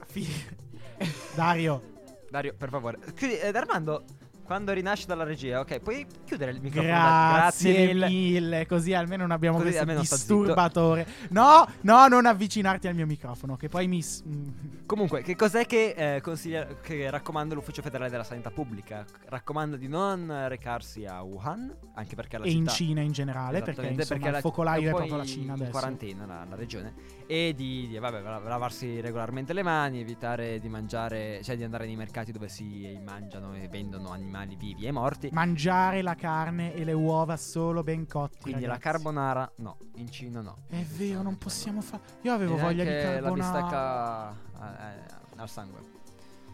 Fi- 0.07 0.27
Dario, 1.35 1.83
Dario, 2.31 2.55
per 2.57 2.69
favore. 2.69 2.99
Chiudi, 3.15 3.39
eh, 3.39 3.49
Armando, 3.49 4.05
quando 4.50 4.73
rinasci 4.73 5.07
dalla 5.07 5.23
regia, 5.23 5.61
ok, 5.61 5.78
puoi 5.78 6.04
chiudere 6.25 6.50
il 6.50 6.61
microfono. 6.61 6.92
grazie, 6.92 7.73
Grazie 7.73 7.87
mille. 7.87 8.09
mille. 8.09 8.66
Così 8.66 8.92
almeno 8.95 9.23
non 9.23 9.30
abbiamo 9.30 9.59
Così 9.59 9.71
questo 9.71 10.00
disturbatore. 10.00 11.07
No, 11.28 11.69
no, 11.83 12.09
non 12.09 12.26
avvicinarti 12.26 12.88
al 12.88 12.97
mio 12.97 13.07
microfono, 13.07 13.54
che 13.57 13.69
poi 13.69 13.87
mi. 13.87 14.02
mm. 14.02 14.87
Comunque, 14.87 15.23
che 15.23 15.37
cos'è 15.37 15.66
che, 15.66 16.16
eh, 16.16 16.21
consiglia, 16.21 16.66
che 16.83 17.09
raccomanda 17.11 17.54
l'Ufficio 17.54 17.80
federale 17.80 18.11
della 18.11 18.25
sanità 18.25 18.50
pubblica? 18.50 19.04
Raccomanda 19.26 19.76
di 19.76 19.87
non 19.87 20.49
recarsi 20.49 21.04
a 21.04 21.23
Wuhan, 21.23 21.73
anche 21.95 22.16
perché 22.16 22.38
la 22.38 22.45
E 22.45 22.50
in 22.50 22.62
città... 22.62 22.71
Cina 22.73 23.00
in 23.02 23.12
generale, 23.12 23.62
perché 23.62 23.87
insomma, 23.87 24.04
perché 24.19 24.28
il 24.37 24.42
focolaio 24.42 24.88
è 24.88 24.92
proprio 24.92 25.16
la 25.16 25.23
in- 25.23 25.28
Cina 25.28 25.45
in 25.45 25.50
adesso. 25.50 25.71
quarantena 25.71 26.26
la, 26.26 26.45
la 26.49 26.57
regione 26.57 26.95
e 27.28 27.54
di, 27.57 27.87
di, 27.87 27.97
vabbè, 27.97 28.21
la- 28.21 28.38
lavarsi 28.40 29.00
regolarmente 29.00 29.52
le 29.52 29.62
mani, 29.62 30.00
evitare 30.00 30.59
di 30.59 30.69
mangiare, 30.69 31.40
cioè 31.45 31.57
di 31.57 31.62
andare 31.62 31.87
nei 31.87 31.95
mercati 31.95 32.33
dove 32.33 32.49
si 32.49 32.99
mangiano 33.04 33.54
e 33.54 33.69
vendono 33.69 34.11
animali 34.11 34.38
vivi 34.47 34.87
e 34.87 34.90
morti. 34.92 35.28
Mangiare 35.32 36.02
la 36.02 36.14
carne 36.14 36.75
e 36.75 36.85
le 36.85 36.92
uova 36.92 37.37
solo 37.37 37.82
ben 37.82 38.06
cotti. 38.06 38.38
Quindi 38.40 38.62
la 38.62 38.75
ragazzi. 38.75 38.85
carbonara 38.90 39.52
no, 39.56 39.76
in 39.97 40.11
Cina 40.11 40.40
no. 40.40 40.56
È 40.68 40.82
vero, 40.82 41.23
non 41.23 41.38
possiamo 41.38 41.80
fare. 41.80 42.02
Io 42.23 42.32
avevo 42.32 42.56
E 42.56 42.61
voglia 42.61 42.85
di 42.85 42.90
neanche 42.90 43.20
la 43.20 43.28
carbonara. 43.28 43.61
bistecca 43.61 44.94
eh, 44.94 44.99
eh, 44.99 45.40
al 45.40 45.49
sangue. 45.49 45.80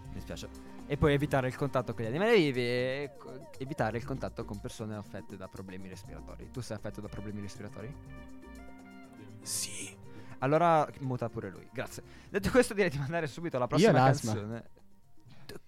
Mi 0.08 0.12
dispiace. 0.14 0.48
E 0.88 0.96
poi 0.96 1.12
evitare 1.14 1.48
il 1.48 1.56
contatto 1.56 1.94
con 1.94 2.04
gli 2.04 2.08
animali 2.08 2.36
vivi 2.44 2.60
e 2.60 3.10
evitare 3.58 3.98
il 3.98 4.04
contatto 4.04 4.44
con 4.44 4.60
persone 4.60 4.94
affette 4.94 5.36
da 5.36 5.48
problemi 5.48 5.88
respiratori. 5.88 6.48
Tu 6.52 6.60
sei 6.60 6.76
affetto 6.76 7.00
da 7.00 7.08
problemi 7.08 7.40
respiratori? 7.40 7.92
Sì. 9.42 9.94
Allora 10.38 10.86
muta 11.00 11.28
pure 11.28 11.50
lui. 11.50 11.66
Grazie. 11.72 12.02
Detto 12.28 12.50
questo 12.50 12.74
direi 12.74 12.90
di 12.90 12.98
mandare 12.98 13.26
subito 13.26 13.56
alla 13.56 13.66
prossima 13.66 13.92
l'asma. 13.92 14.32
canzone. 14.32 14.64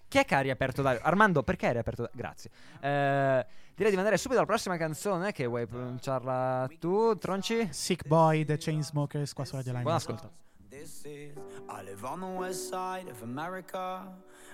Chi 0.07 0.17
è 0.17 0.25
che 0.25 0.35
ha 0.35 0.39
riaperto 0.39 0.81
Dario? 0.81 1.01
Armando, 1.03 1.43
perché 1.43 1.67
hai 1.67 1.73
riaperto 1.73 2.03
Dario? 2.03 2.17
Grazie. 2.17 2.51
Eh, 2.79 3.45
direi 3.75 3.89
di 3.89 3.95
mandare 3.95 4.17
subito 4.17 4.39
alla 4.39 4.47
prossima 4.47 4.77
canzone. 4.77 5.31
Che 5.31 5.45
vuoi 5.45 5.65
pronunciarla 5.67 6.69
tu, 6.79 7.15
Tronci? 7.17 7.69
Sick 7.71 8.07
Boy, 8.07 8.45
The 8.45 8.57
Chainsmokers, 8.57 9.33
qua 9.33 9.45
su 9.45 9.55
Radio 9.55 9.71
Line. 9.71 9.83
Buon 9.83 9.95
ascolto. 9.95 10.31
This 10.69 11.03
is 11.05 11.33
I 11.67 11.83
live 11.83 12.05
on 12.05 12.19
the 12.19 12.27
west 12.27 12.69
side 12.69 13.09
of 13.09 13.21
America 13.23 14.07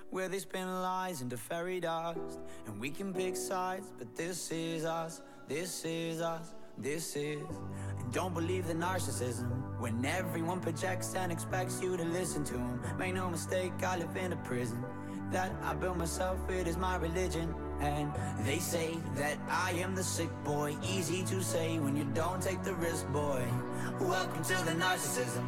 where 0.10 0.30
they 0.30 0.40
spin 0.40 0.82
lies 0.82 1.22
into 1.22 1.38
fairy 1.38 1.80
dust 1.80 2.40
and 2.66 2.80
we 2.80 2.90
can 2.90 3.14
pick 3.14 3.36
sides 3.36 3.92
but 3.98 4.16
this 4.16 4.50
is 4.52 4.86
us 4.86 5.22
this 5.48 5.84
is 5.84 6.22
us 6.22 6.54
this 6.78 7.16
is 7.16 7.42
and 8.00 8.14
don't 8.14 8.34
believe 8.34 8.66
the 8.68 8.74
narcissism 8.74 9.50
when 9.80 10.06
everyone 10.06 10.60
projects 10.60 11.14
and 11.16 11.32
expects 11.32 11.82
you 11.82 11.98
to 11.98 12.04
listen 12.04 12.44
to 12.44 12.54
them 12.54 12.80
make 12.98 13.14
no 13.14 13.30
mistake 13.30 13.74
I 13.84 13.98
live 13.98 14.16
in 14.16 14.32
a 14.32 14.38
prison 14.38 14.84
that 15.36 15.52
I 15.64 15.74
built 15.74 15.98
myself 15.98 16.38
it 16.50 16.68
is 16.68 16.78
my 16.78 16.96
religion 16.96 17.54
and 17.82 18.12
they 18.46 18.60
say 18.60 18.98
that 19.16 19.38
I 19.50 19.72
am 19.84 19.94
the 19.94 20.04
sick 20.04 20.30
boy 20.44 20.76
easy 20.82 21.24
to 21.26 21.44
say 21.44 21.78
when 21.80 21.96
you 21.96 22.06
don't 22.14 22.42
take 22.42 22.64
the 22.64 22.74
risk 22.76 23.06
boy 23.10 23.44
welcome 24.00 24.44
to 24.44 24.58
the 24.70 24.72
narcissism 24.72 25.46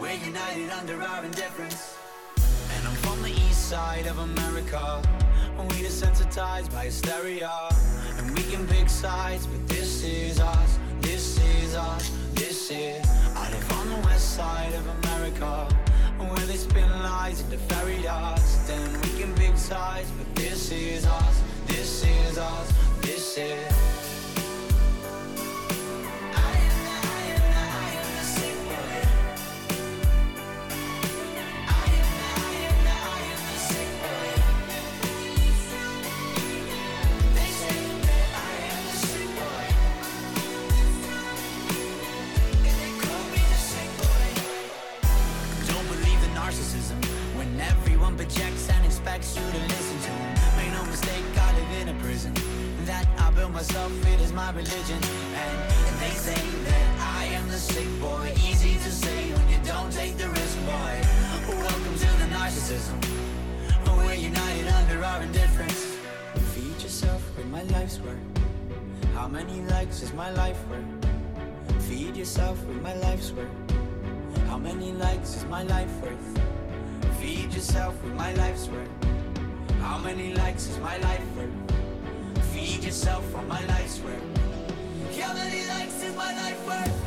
we're 0.00 0.12
united 0.12 0.70
under 0.70 1.02
our 1.02 1.24
indifference. 1.24 1.96
And 2.74 2.88
I'm 2.88 2.94
from 2.96 3.22
the 3.22 3.30
east 3.30 3.68
side 3.68 4.06
of 4.06 4.18
America. 4.18 5.02
We 5.58 5.84
desensitized 5.84 6.72
by 6.72 6.86
hysteria. 6.86 7.50
And 8.16 8.30
we 8.30 8.42
can 8.44 8.66
pick 8.66 8.88
sides, 8.88 9.46
but 9.46 9.68
this 9.68 10.02
is 10.02 10.40
us. 10.40 10.78
This 11.00 11.38
is 11.54 11.74
us. 11.74 12.10
This 12.34 12.70
is. 12.70 13.06
I 13.36 13.50
live 13.50 13.72
on 13.72 13.88
the 13.90 14.06
west 14.06 14.36
side 14.36 14.72
of 14.74 14.86
America. 15.04 15.68
Where 16.28 16.46
they 16.46 16.56
spin 16.56 16.88
lies 17.02 17.40
into 17.40 17.56
fairy 17.56 18.02
dust. 18.02 18.70
And 18.70 19.04
we 19.04 19.20
can 19.20 19.34
big 19.34 19.56
sides, 19.56 20.10
but 20.12 20.34
this 20.36 20.70
is 20.70 21.06
us. 21.06 21.42
This 21.66 22.04
is 22.04 22.38
us. 22.38 22.72
This 23.00 23.38
is. 23.38 23.79
Myself. 53.60 54.06
It 54.06 54.20
is 54.22 54.32
my 54.32 54.50
religion, 54.52 55.00
and 55.34 56.00
they 56.00 56.14
say 56.16 56.42
that 56.64 57.18
I 57.18 57.24
am 57.26 57.46
the 57.48 57.58
sick 57.58 57.88
boy. 58.00 58.32
Easy 58.48 58.72
to 58.72 58.90
say 58.90 59.32
when 59.34 59.48
you 59.50 59.58
don't 59.66 59.92
take 59.92 60.16
the 60.16 60.30
risk, 60.30 60.56
boy. 60.64 60.94
Welcome 61.46 61.96
to 62.04 62.10
the 62.20 62.28
narcissism. 62.36 62.96
We're 63.98 64.14
united 64.14 64.66
under 64.66 65.04
our 65.04 65.22
indifference. 65.22 65.98
Feed 66.54 66.82
yourself 66.82 67.22
with 67.36 67.48
my 67.48 67.62
life's 67.64 67.98
work. 67.98 68.24
How 69.12 69.28
many 69.28 69.60
likes 69.74 70.00
is 70.00 70.14
my 70.14 70.30
life 70.30 70.60
worth? 70.70 71.84
Feed 71.86 72.16
yourself 72.16 72.64
with 72.64 72.80
my 72.80 72.94
life's 72.94 73.30
work. 73.32 73.54
How 74.48 74.56
many 74.56 74.92
likes 74.92 75.36
is 75.36 75.44
my 75.44 75.64
life 75.64 75.92
worth? 76.00 76.28
Feed 77.20 77.52
yourself 77.52 77.94
with 78.02 78.14
my 78.14 78.32
life's 78.36 78.68
worth. 78.68 78.88
How 79.82 79.98
many 79.98 80.32
likes 80.32 80.66
is 80.66 80.78
my 80.78 80.96
life 80.96 81.36
worth? 81.36 81.79
Feed 82.60 82.84
yourself 82.84 83.24
from 83.30 83.48
my 83.48 83.64
life's 83.64 84.00
work. 84.00 84.20
how 85.18 85.32
many 85.32 85.66
likes 85.66 86.02
is 86.02 86.14
my 86.14 86.30
life 86.42 86.66
worth? 86.66 86.99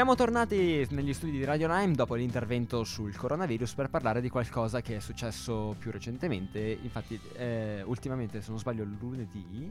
Siamo 0.00 0.14
tornati 0.14 0.86
negli 0.92 1.12
studi 1.12 1.32
di 1.32 1.44
Radio 1.44 1.68
Lime 1.68 1.92
dopo 1.92 2.14
l'intervento 2.14 2.84
sul 2.84 3.14
coronavirus 3.14 3.74
per 3.74 3.90
parlare 3.90 4.22
di 4.22 4.30
qualcosa 4.30 4.80
che 4.80 4.96
è 4.96 4.98
successo 4.98 5.76
più 5.78 5.90
recentemente. 5.90 6.58
Infatti, 6.80 7.20
eh, 7.34 7.82
ultimamente, 7.84 8.40
se 8.40 8.48
non 8.48 8.58
sbaglio, 8.58 8.82
lunedì 8.82 9.70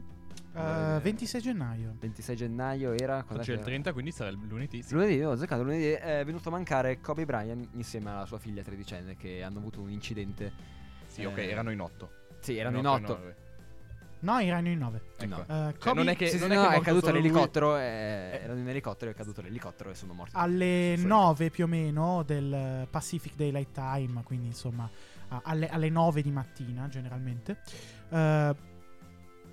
Eh, 0.54 1.00
26 1.02 1.40
gennaio. 1.40 1.96
26 1.98 2.36
gennaio 2.36 2.92
era. 2.92 3.24
Oggi 3.26 3.50
è 3.50 3.54
il 3.54 3.58
era? 3.58 3.66
30, 3.66 3.92
quindi 3.92 4.12
sarà 4.12 4.30
il 4.30 4.38
lunedì. 4.40 4.84
sì. 4.84 4.94
Lunedì, 4.94 5.20
ho 5.20 5.32
azzeccato 5.32 5.64
lunedì, 5.64 5.86
è 5.86 6.22
venuto 6.24 6.48
a 6.48 6.52
mancare 6.52 7.00
Kobe 7.00 7.24
Bryant 7.24 7.70
insieme 7.72 8.10
alla 8.10 8.24
sua 8.24 8.38
figlia 8.38 8.62
tredicenne 8.62 9.16
che 9.16 9.42
hanno 9.42 9.58
avuto 9.58 9.80
un 9.80 9.90
incidente. 9.90 10.52
Sì, 11.06 11.24
ok, 11.24 11.38
Eh, 11.38 11.48
erano 11.48 11.72
in 11.72 11.80
otto. 11.80 12.08
Sì, 12.38 12.56
erano 12.56 12.78
in 12.78 12.86
otto 12.86 13.18
e 13.18 13.30
otto. 13.30 13.34
No, 14.20 14.38
erano 14.38 14.68
in 14.68 14.78
9. 14.78 15.02
Ecco. 15.18 15.26
No. 15.26 15.40
Eh, 15.42 15.46
Cioè, 15.46 15.74
Kobe 15.78 15.94
non 15.94 16.08
è 16.08 16.16
che, 16.16 16.26
Sì, 16.28 16.38
sì, 16.38 16.46
non 16.46 16.56
no, 16.56 16.66
è, 16.66 16.72
che 16.72 16.76
è 16.76 16.80
caduto 16.82 17.10
l'elicottero. 17.10 17.76
eh, 17.76 18.40
erano 18.42 18.58
in 18.60 18.68
elicottero, 18.68 19.10
è 19.10 19.14
caduto 19.14 19.40
l'elicottero 19.40 19.90
e 19.90 19.94
sono 19.94 20.12
morti. 20.12 20.32
alle 20.36 20.94
Sì. 20.98 21.06
9 21.06 21.50
più 21.50 21.64
o 21.64 21.66
meno 21.66 22.22
del 22.22 22.86
Pacific 22.90 23.34
Daylight 23.34 23.72
Time, 23.72 24.22
quindi 24.22 24.46
insomma 24.48 24.88
alle, 25.42 25.68
alle 25.68 25.88
9 25.90 26.22
di 26.22 26.30
mattina 26.32 26.88
generalmente, 26.88 27.60
eh, 28.10 28.54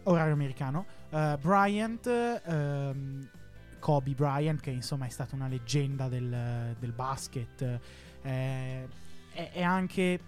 orario 0.03 0.33
americano. 0.33 0.85
Eh, 1.09 1.37
Bryant, 1.39 2.07
ehm, 2.45 3.29
Kobe 3.79 4.11
Bryant, 4.11 4.59
che 4.59 4.71
insomma 4.71 5.05
è 5.05 5.09
stata 5.09 5.35
una 5.35 5.47
leggenda 5.47 6.09
del, 6.09 6.75
del 6.79 6.91
basket, 6.91 7.61
eh, 8.23 8.87
è, 9.31 9.51
è 9.51 9.61
anche, 9.61 10.19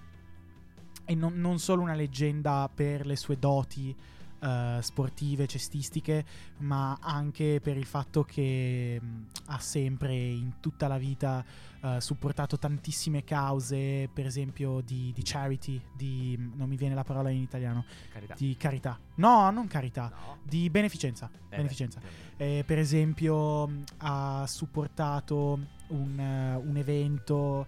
e 1.04 1.16
non, 1.16 1.34
non 1.40 1.58
solo 1.60 1.82
una 1.82 1.96
leggenda 1.96 2.70
per 2.74 3.06
le 3.08 3.16
sue 3.16 3.38
doti 3.40 3.96
eh, 4.42 4.78
sportive, 4.82 5.48
cestistiche, 5.48 6.26
ma 6.58 6.98
anche 7.02 7.60
per 7.62 7.78
il 7.78 7.86
fatto 7.86 8.24
che 8.24 9.00
mh, 9.02 9.26
ha 9.48 9.60
sempre 9.60 10.14
in 10.16 10.54
tutta 10.60 10.88
la 10.88 10.98
vita 10.98 11.44
eh, 11.82 12.02
supportato 12.02 12.58
tantissime 12.58 13.24
cause, 13.24 14.10
per 14.14 14.26
esempio 14.26 14.82
di, 14.82 15.12
di 15.14 15.22
charity, 15.24 15.82
di 15.96 16.38
non 16.56 16.68
mi 16.68 16.76
viene 16.76 16.96
la 16.96 17.04
parola 17.04 17.30
in 17.30 17.42
italiano, 17.42 17.86
Carità. 18.12 18.36
di 18.38 18.56
carità. 18.58 19.00
No, 19.16 19.50
non 19.52 19.68
carità, 19.68 20.12
No. 20.14 20.38
di 20.44 20.70
beneficenza. 20.70 21.30
Eh, 21.50 21.56
beneficenza. 21.58 22.00
Eh, 22.38 22.64
per 22.66 22.80
esempio 22.80 23.68
mh, 23.68 23.84
ha 23.98 24.46
supportato 24.48 25.60
un, 25.88 26.20
eh, 26.20 26.56
un 26.56 26.78
evento, 26.78 27.68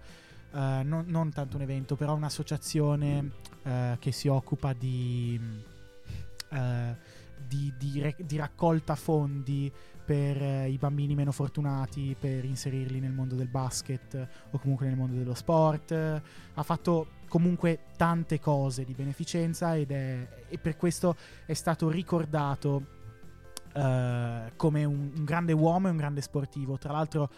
eh, 0.53 0.81
non, 0.84 1.05
non 1.07 1.31
tanto 1.31 1.55
un 1.57 1.63
evento, 1.63 1.95
però 1.95 2.13
un'associazione 2.15 3.31
eh, 3.63 3.97
che 3.99 4.12
si 4.12 4.27
occupa 4.27 4.73
di, 4.73 5.39
eh, 6.51 6.95
di, 7.47 7.73
di 7.77 8.15
di 8.17 8.37
raccolta 8.37 8.95
fondi 8.95 9.71
per 10.03 10.41
eh, 10.41 10.69
i 10.69 10.77
bambini 10.77 11.15
meno 11.15 11.31
fortunati, 11.31 12.15
per 12.19 12.43
inserirli 12.43 12.99
nel 12.99 13.13
mondo 13.13 13.35
del 13.35 13.47
basket 13.47 14.13
eh, 14.15 14.27
o 14.51 14.59
comunque 14.59 14.87
nel 14.87 14.97
mondo 14.97 15.15
dello 15.15 15.33
sport. 15.33 15.91
Ha 15.91 16.63
fatto 16.63 17.19
comunque 17.27 17.85
tante 17.95 18.39
cose 18.39 18.83
di 18.83 18.93
beneficenza 18.93 19.75
ed 19.75 19.91
è, 19.91 20.27
e 20.49 20.57
per 20.57 20.75
questo 20.75 21.15
è 21.45 21.53
stato 21.53 21.89
ricordato 21.89 22.85
eh, 23.73 24.51
come 24.55 24.83
un, 24.83 25.11
un 25.15 25.23
grande 25.23 25.53
uomo 25.53 25.87
e 25.87 25.91
un 25.91 25.97
grande 25.97 26.21
sportivo. 26.21 26.77
Tra 26.77 26.91
l'altro, 26.91 27.29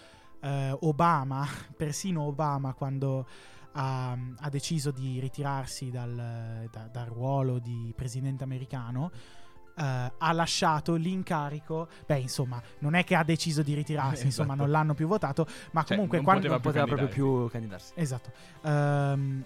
Obama, 0.79 1.47
persino 1.77 2.23
Obama, 2.23 2.73
quando 2.73 3.25
ha, 3.73 4.11
ha 4.39 4.49
deciso 4.49 4.91
di 4.91 5.19
ritirarsi 5.19 5.89
dal, 5.91 6.67
da- 6.71 6.89
dal 6.91 7.05
ruolo 7.07 7.59
di 7.59 7.93
presidente 7.95 8.43
americano. 8.43 9.11
eh, 9.75 9.81
ha 10.17 10.31
lasciato 10.33 10.93
l'incarico. 10.95 11.87
Beh, 12.05 12.19
insomma, 12.19 12.61
non 12.79 12.93
è 12.93 13.03
che 13.03 13.15
ha 13.15 13.23
deciso 13.23 13.63
di 13.63 13.73
ritirarsi, 13.73 14.25
insomma, 14.25 14.49
Esatto. 14.53 14.61
non 14.61 14.71
l'hanno 14.71 14.93
più 14.93 15.07
votato. 15.07 15.47
Ma 15.71 15.81
Cioè, 15.83 15.95
comunque, 15.95 16.17
non 16.17 16.25
quando, 16.25 16.47
non 16.47 16.59
poteva 16.61 16.85
proprio 16.85 17.07
più 17.07 17.49
candidarsi. 17.49 17.93
Esatto. 17.95 18.31
Ehm, 18.63 19.43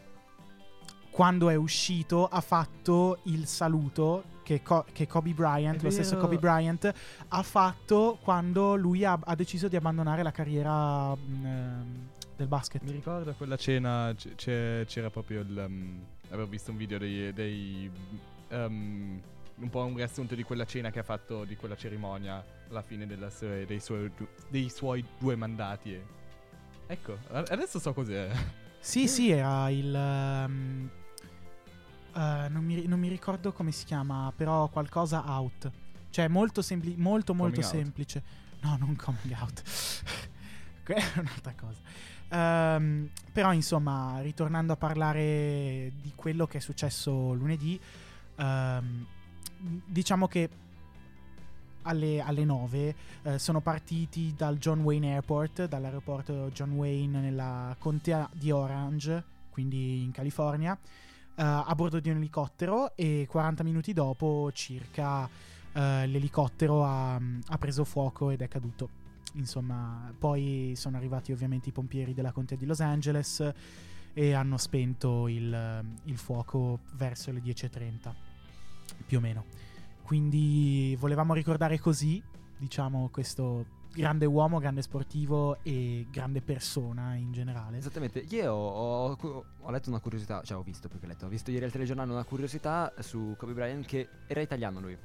quando 1.12 1.50
è 1.50 1.56
uscito 1.56 2.28
ha 2.28 2.42
fatto 2.42 3.20
il 3.24 3.48
saluto 3.48 4.36
che, 4.44 4.62
Co- 4.62 4.86
che 4.94 5.08
Kobe 5.08 5.32
Bryant, 5.34 5.82
lo 5.82 5.90
stesso. 5.90 6.18
Kobe 6.18 6.38
Bryant, 6.38 6.94
ha 7.30 7.42
fatto 7.42 8.18
quando 8.22 8.76
lui 8.76 9.04
ha, 9.04 9.18
ha 9.24 9.34
deciso 9.36 9.68
di 9.68 9.76
abbandonare 9.76 10.22
la 10.24 10.32
carriera 10.32 11.14
ehm, 11.14 12.08
del 12.38 12.48
basket. 12.48 12.82
Mi 12.84 12.92
ricordo 12.92 13.34
quella 13.34 13.58
cena 13.58 14.14
c- 14.16 14.36
c'era 14.86 15.10
proprio 15.10 15.42
il... 15.42 15.64
um, 15.68 16.00
avevo 16.30 16.48
visto 16.48 16.72
un 16.72 16.78
video 16.78 16.98
dei... 16.98 17.34
dei, 17.34 17.92
um, 18.50 19.22
un 19.56 19.70
po' 19.72 19.84
un 19.84 19.96
riassunto 19.96 20.36
di 20.36 20.44
quella 20.44 20.66
cena 20.66 20.92
che 20.92 21.00
ha 21.00 21.04
fatto, 21.04 21.44
di 21.44 21.56
quella 21.56 21.76
cerimonia 21.76 22.44
alla 22.70 22.84
fine 22.84 23.08
della 23.08 23.30
sue- 23.32 23.66
dei, 23.66 23.80
suoi, 23.80 24.12
dei 24.50 24.70
suoi 24.70 25.04
due 25.18 25.36
mandati. 25.36 25.94
e- 25.94 26.04
Ecco, 26.88 27.18
adesso 27.32 27.80
so 27.80 27.92
cos'è. 27.94 28.30
Sì, 28.80 29.08
sì, 29.08 29.32
era 29.32 29.70
il... 29.70 29.94
ehm, 29.94 30.90
eh, 32.14 32.48
non, 32.50 32.64
mi, 32.64 32.86
non 32.86 33.00
mi 33.00 33.08
ricordo 33.10 33.52
come 33.52 33.72
si 33.72 33.84
chiama, 33.86 34.32
però 34.36 34.68
qualcosa 34.70 35.24
out. 35.26 35.70
Cioè, 36.12 36.28
molto, 36.28 36.62
sempli- 36.62 36.96
molto, 36.96 37.34
molto 37.34 37.60
Coming 37.62 37.74
out. 37.74 37.84
semplice. 37.84 38.24
No, 38.62 38.78
non 38.78 38.96
coming 38.96 39.36
out. 39.40 39.62
Quella 40.86 41.02
è 41.14 41.20
un'altra 41.20 41.54
cosa. 41.60 41.80
Ehm, 42.30 43.10
però, 43.32 43.54
insomma, 43.54 44.20
ritornando 44.22 44.74
a 44.74 44.78
parlare 44.78 45.92
di 46.02 46.12
quello 46.16 46.48
che 46.48 46.58
è 46.58 46.62
successo 46.62 47.34
lunedì, 47.34 47.80
ehm, 48.36 49.06
diciamo 49.86 50.28
che 50.28 50.50
alle, 51.84 52.22
alle 52.22 52.44
9 52.44 52.96
eh, 53.24 53.40
sono 53.40 53.62
partiti 53.62 54.34
dal 54.36 54.58
John 54.58 54.82
Wayne 54.82 55.14
Airport, 55.14 55.66
dall'aeroporto 55.66 56.50
John 56.52 56.72
Wayne 56.72 57.20
nella 57.20 57.76
contea 57.80 58.30
di 58.34 58.52
Orange, 58.52 59.24
quindi 59.50 60.04
in 60.04 60.12
California, 60.12 60.78
eh, 61.36 61.44
a 61.44 61.74
bordo 61.76 62.00
di 62.00 62.10
un 62.10 62.18
elicottero 62.18 62.96
e 62.96 63.26
40 63.30 63.64
minuti 63.64 63.94
dopo 63.94 64.52
circa 64.54 65.28
eh, 65.74 66.08
l'elicottero 66.08 66.84
ha, 66.84 67.16
ha 67.16 67.58
preso 67.58 67.84
fuoco 67.84 68.30
ed 68.30 68.42
è 68.42 68.48
caduto. 68.48 68.97
Insomma, 69.34 70.14
poi 70.18 70.74
sono 70.76 70.98
arrivati 70.98 71.32
ovviamente 71.32 71.70
i 71.70 71.72
pompieri 71.72 72.14
della 72.14 72.32
contea 72.32 72.58
di 72.58 72.66
Los 72.66 72.80
Angeles 72.80 73.54
e 74.14 74.34
hanno 74.34 74.58
spento 74.58 75.28
il, 75.28 75.86
il 76.06 76.18
fuoco 76.18 76.80
verso 76.94 77.32
le 77.32 77.40
10.30, 77.40 78.14
più 79.06 79.18
o 79.18 79.22
meno. 79.22 79.46
Quindi 80.02 80.96
volevamo 81.00 81.34
ricordare 81.34 81.80
così, 81.80 82.24
diciamo, 82.58 83.10
questo 83.12 83.66
grande 83.94 84.26
uomo, 84.26 84.60
grande 84.60 84.82
sportivo 84.82 85.58
e 85.64 86.08
grande 86.10 86.42
persona 86.42 87.16
in 87.16 87.32
generale. 87.32 87.78
Esattamente, 87.78 88.20
io 88.20 88.54
ho, 88.54 89.18
ho- 89.20 89.46
ho 89.60 89.72
letto 89.72 89.90
una 89.90 90.00
curiosità, 90.00 90.42
cioè 90.44 90.58
ho 90.58 90.64
visto 90.64 90.88
più 90.88 91.00
che 91.00 91.08
letto, 91.08 91.26
ho 91.26 91.30
visto 91.30 91.52
ieri 91.52 91.66
al 91.66 91.72
telegiornale 91.72 92.12
una 92.12 92.24
curiosità 92.24 92.94
su 93.00 93.36
Kobe 93.38 93.54
Bryant 93.54 93.86
che 93.86 94.08
era 94.28 94.42
italiano 94.42 94.80
lui. 94.80 94.98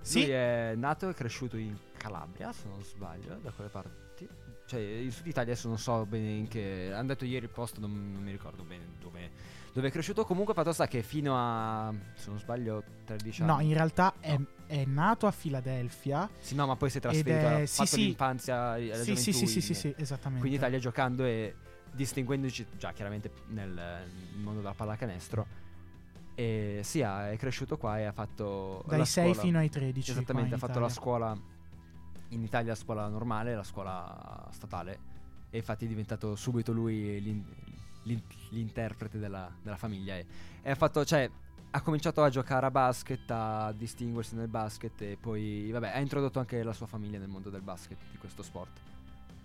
Sì. 0.00 0.20
Lui 0.20 0.30
è 0.30 0.74
nato 0.76 1.08
e 1.08 1.14
cresciuto 1.14 1.56
in 1.56 1.76
Calabria, 2.06 2.52
se 2.52 2.68
non 2.68 2.82
sbaglio, 2.84 3.34
da 3.42 3.50
quelle 3.50 3.68
parti. 3.70 4.28
Cioè, 4.66 4.80
il 4.80 5.12
sud 5.12 5.26
Italia 5.26 5.52
adesso 5.52 5.68
non 5.68 5.78
so 5.78 6.06
bene 6.06 6.30
in 6.30 6.48
che. 6.48 6.90
Hanno 6.92 7.08
detto 7.08 7.24
ieri 7.24 7.44
il 7.46 7.50
posto, 7.50 7.80
non, 7.80 8.12
non 8.12 8.22
mi 8.22 8.30
ricordo 8.30 8.62
bene 8.62 8.84
dove, 9.00 9.30
dove 9.72 9.88
è 9.88 9.90
cresciuto. 9.90 10.24
Comunque, 10.24 10.54
fatto 10.54 10.72
sta 10.72 10.86
che 10.86 11.02
fino 11.02 11.34
a. 11.36 11.92
Se 12.14 12.30
non 12.30 12.38
sbaglio, 12.38 12.82
13 13.04 13.42
anni. 13.42 13.52
No, 13.52 13.60
in 13.60 13.74
realtà 13.74 14.14
è, 14.20 14.36
No. 14.36 14.46
è 14.66 14.84
nato 14.84 15.26
a 15.26 15.30
Filadelfia. 15.32 16.28
Sì, 16.38 16.54
no, 16.54 16.66
ma 16.66 16.76
poi 16.76 16.90
si 16.90 16.98
è 16.98 17.00
trasferito. 17.00 17.46
è- 17.46 17.66
sì, 17.66 17.76
fatto 17.76 17.88
sì. 17.88 18.04
l'infanzia 18.06 18.76
la 18.78 18.94
Sì, 19.02 19.16
sì, 19.16 19.32
sì, 19.32 19.46
sì, 19.46 19.60
sì, 19.60 19.74
sì, 19.74 19.94
esattamente. 19.96 20.40
Qui 20.40 20.50
in 20.50 20.60
Italia 20.60 20.78
giocando 20.78 21.24
e 21.24 21.54
distinguendoci 21.92 22.66
già 22.76 22.92
chiaramente 22.92 23.30
nel, 23.48 23.70
nel 23.70 24.08
mondo 24.42 24.60
della 24.60 24.74
pallacanestro. 24.74 25.64
E 26.34 26.80
sì, 26.82 27.00
è 27.00 27.34
cresciuto 27.38 27.78
qua 27.78 27.98
e 28.00 28.04
ha 28.04 28.12
fatto. 28.12 28.82
Dai 28.86 28.98
la 28.98 29.04
6 29.04 29.24
scuola- 29.28 29.40
fino 29.42 29.58
ai 29.58 29.70
13. 29.70 30.10
qua 30.12 30.20
Esattamente, 30.20 30.54
ha 30.54 30.58
fatto 30.58 30.72
Italia. 30.72 30.88
la 30.88 30.92
scuola 30.94 31.38
in 32.30 32.42
Italia, 32.42 32.70
la 32.70 32.78
scuola 32.78 33.08
normale, 33.08 33.54
la 33.54 33.62
scuola 33.62 34.48
statale. 34.52 35.14
E 35.50 35.58
infatti 35.58 35.84
è 35.84 35.88
diventato 35.88 36.34
subito 36.36 36.72
lui 36.72 37.20
l'in- 37.20 37.44
l'in- 38.02 38.22
l'interprete 38.50 39.18
della, 39.18 39.50
della 39.62 39.76
famiglia. 39.76 40.16
E, 40.16 40.26
e 40.62 40.70
ha 40.70 40.74
fatto, 40.74 41.04
cioè, 41.04 41.28
ha 41.70 41.80
cominciato 41.82 42.22
a 42.22 42.28
giocare 42.30 42.66
a 42.66 42.70
basket, 42.70 43.30
a 43.30 43.72
distinguersi 43.72 44.34
nel 44.34 44.48
basket 44.48 45.00
e 45.02 45.18
poi, 45.20 45.70
vabbè, 45.70 45.90
ha 45.94 45.98
introdotto 46.00 46.38
anche 46.38 46.62
la 46.62 46.72
sua 46.72 46.86
famiglia 46.86 47.18
nel 47.18 47.28
mondo 47.28 47.50
del 47.50 47.62
basket, 47.62 47.98
di 48.10 48.18
questo 48.18 48.42
sport. 48.42 48.80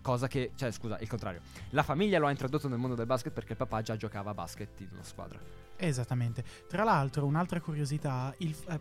Cosa 0.01 0.27
che, 0.27 0.51
cioè, 0.55 0.71
scusa, 0.71 0.97
il 0.99 1.07
contrario. 1.07 1.41
La 1.71 1.83
famiglia 1.83 2.17
lo 2.17 2.25
ha 2.25 2.31
introdotto 2.31 2.67
nel 2.67 2.79
mondo 2.79 2.95
del 2.95 3.05
basket 3.05 3.31
perché 3.31 3.51
il 3.51 3.57
papà 3.57 3.81
già 3.83 3.95
giocava 3.95 4.31
a 4.31 4.33
basket 4.33 4.79
in 4.79 4.87
una 4.93 5.03
squadra. 5.03 5.39
Esattamente. 5.77 6.43
Tra 6.67 6.83
l'altro, 6.83 7.25
un'altra 7.25 7.59
curiosità, 7.61 8.33
il- 8.39 8.55
eh, 8.67 8.79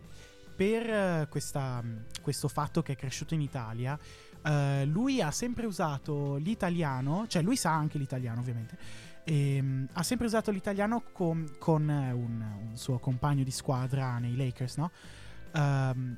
per 0.61 0.87
eh, 0.87 1.27
questa, 1.27 1.81
mh, 1.81 2.05
questo 2.21 2.47
fatto 2.47 2.83
che 2.83 2.91
è 2.91 2.95
cresciuto 2.95 3.33
in 3.33 3.41
Italia, 3.41 3.97
eh, 4.43 4.85
lui 4.85 5.19
ha 5.19 5.31
sempre 5.31 5.65
usato 5.65 6.35
l'italiano, 6.35 7.25
cioè 7.25 7.41
lui 7.41 7.55
sa 7.55 7.73
anche 7.73 7.97
l'italiano 7.97 8.41
ovviamente, 8.41 8.77
e, 9.23 9.59
mh, 9.59 9.87
ha 9.93 10.03
sempre 10.03 10.27
usato 10.27 10.51
l'italiano 10.51 11.01
con, 11.13 11.55
con, 11.57 11.89
eh, 11.89 12.11
un, 12.11 12.45
un 12.69 12.77
suo 12.77 12.99
compagno 12.99 13.43
di 13.43 13.49
squadra 13.49 14.19
nei 14.19 14.35
Lakers, 14.35 14.77
no? 14.77 14.91
Ehm, 15.55 16.17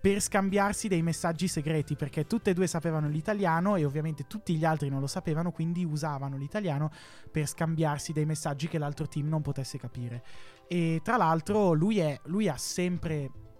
per 0.00 0.20
scambiarsi 0.22 0.88
dei 0.88 1.02
messaggi 1.02 1.46
segreti, 1.46 1.94
perché 1.94 2.26
tutte 2.26 2.50
e 2.50 2.54
due 2.54 2.66
sapevano 2.66 3.08
l'italiano 3.08 3.76
e 3.76 3.84
ovviamente 3.84 4.26
tutti 4.26 4.56
gli 4.56 4.64
altri 4.64 4.88
non 4.88 5.00
lo 5.00 5.06
sapevano, 5.06 5.52
quindi 5.52 5.84
usavano 5.84 6.38
l'italiano 6.38 6.90
per 7.30 7.46
scambiarsi 7.46 8.14
dei 8.14 8.24
messaggi 8.24 8.68
che 8.68 8.78
l'altro 8.78 9.06
team 9.06 9.28
non 9.28 9.42
potesse 9.42 9.76
capire. 9.76 10.24
E 10.66 11.02
tra 11.04 11.18
l'altro 11.18 11.74
lui, 11.74 11.98
è, 11.98 12.18
lui 12.24 12.48
ha 12.48 12.56
sempre... 12.56 13.50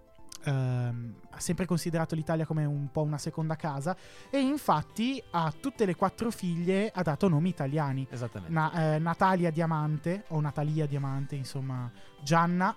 ehm, 0.43 1.15
ha 1.31 1.39
sempre 1.39 1.65
considerato 1.65 2.15
l'Italia 2.15 2.45
come 2.45 2.65
un 2.65 2.89
po' 2.91 3.01
una 3.01 3.17
seconda 3.17 3.55
casa 3.55 3.95
e 4.29 4.39
infatti 4.39 5.21
a 5.31 5.53
tutte 5.59 5.85
le 5.85 5.95
quattro 5.95 6.31
figlie 6.31 6.91
ha 6.93 7.01
dato 7.01 7.27
nomi 7.27 7.49
italiani. 7.49 8.07
Esattamente. 8.09 8.53
Na- 8.53 8.95
eh, 8.95 8.99
Natalia 8.99 9.51
Diamante 9.51 10.25
o 10.29 10.39
Natalia 10.39 10.85
Diamante, 10.85 11.35
insomma, 11.35 11.91
Gianna, 12.21 12.75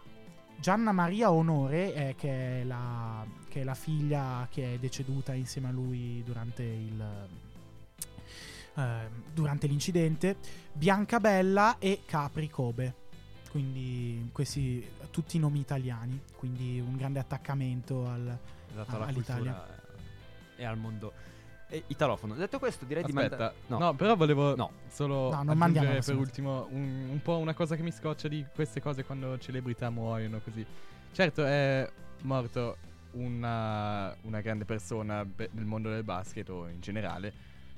Gianna 0.59 0.93
Maria 0.93 1.31
Onore, 1.31 1.95
eh, 1.95 2.15
che, 2.17 2.61
è 2.61 2.65
la, 2.65 3.25
che 3.49 3.61
è 3.61 3.65
la 3.65 3.75
figlia 3.75 4.47
che 4.51 4.75
è 4.75 4.79
deceduta 4.79 5.35
insieme 5.35 5.69
a 5.69 5.73
lui 5.73 6.23
durante 6.25 6.63
il. 6.63 7.29
eh, 8.75 9.09
durante 9.33 9.67
l'incidente, 9.67 10.37
Biancabella 10.73 11.77
e 11.79 12.03
Capri 12.07 12.49
Kobe. 12.49 12.95
Quindi 13.61 14.29
questi 14.33 14.87
tutti 15.11 15.39
nomi 15.39 15.61
italiani, 15.61 16.21
quindi 16.37 16.79
un 16.79 16.95
grande 16.95 17.21
attaccamento 17.21 18.07
al, 18.07 18.39
Esatto, 18.71 18.91
a- 18.91 18.95
alla 18.97 19.07
all'Italia. 19.07 19.67
e 20.57 20.65
al 20.67 20.77
mondo 20.77 21.15
eh, 21.69 21.83
italofono. 21.87 22.35
Detto 22.35 22.59
questo, 22.59 22.85
direi 22.85 23.03
Aspetta, 23.03 23.27
di 23.27 23.31
mandare. 23.31 23.55
no. 23.69 23.95
però 23.95 24.15
volevo 24.15 24.55
No. 24.55 24.71
solo 24.89 25.31
No, 25.33 25.43
non 25.43 25.63
aggiungere 25.63 26.01
per 26.03 26.17
ultimo 26.17 26.67
un, 26.69 27.07
un 27.13 27.23
po' 27.23 27.39
una 27.39 27.55
cosa 27.55 27.77
che 27.77 27.83
mi 27.83 27.91
scoccia 27.93 28.29
di 28.29 28.45
queste 28.55 28.83
cose 28.83 29.05
quando 29.05 29.39
celebrità 29.39 29.89
muoiono 29.89 30.39
così. 30.45 30.65
Certo, 31.13 31.43
è 31.47 31.91
morto 32.25 32.77
una, 33.13 34.15
una 34.25 34.43
grande 34.43 34.67
persona 34.67 35.25
be- 35.25 35.49
nel 35.53 35.65
mondo 35.65 35.89
del 35.89 36.05
basket 36.05 36.47
o 36.51 36.69
in 36.69 36.81
generale 36.81 37.33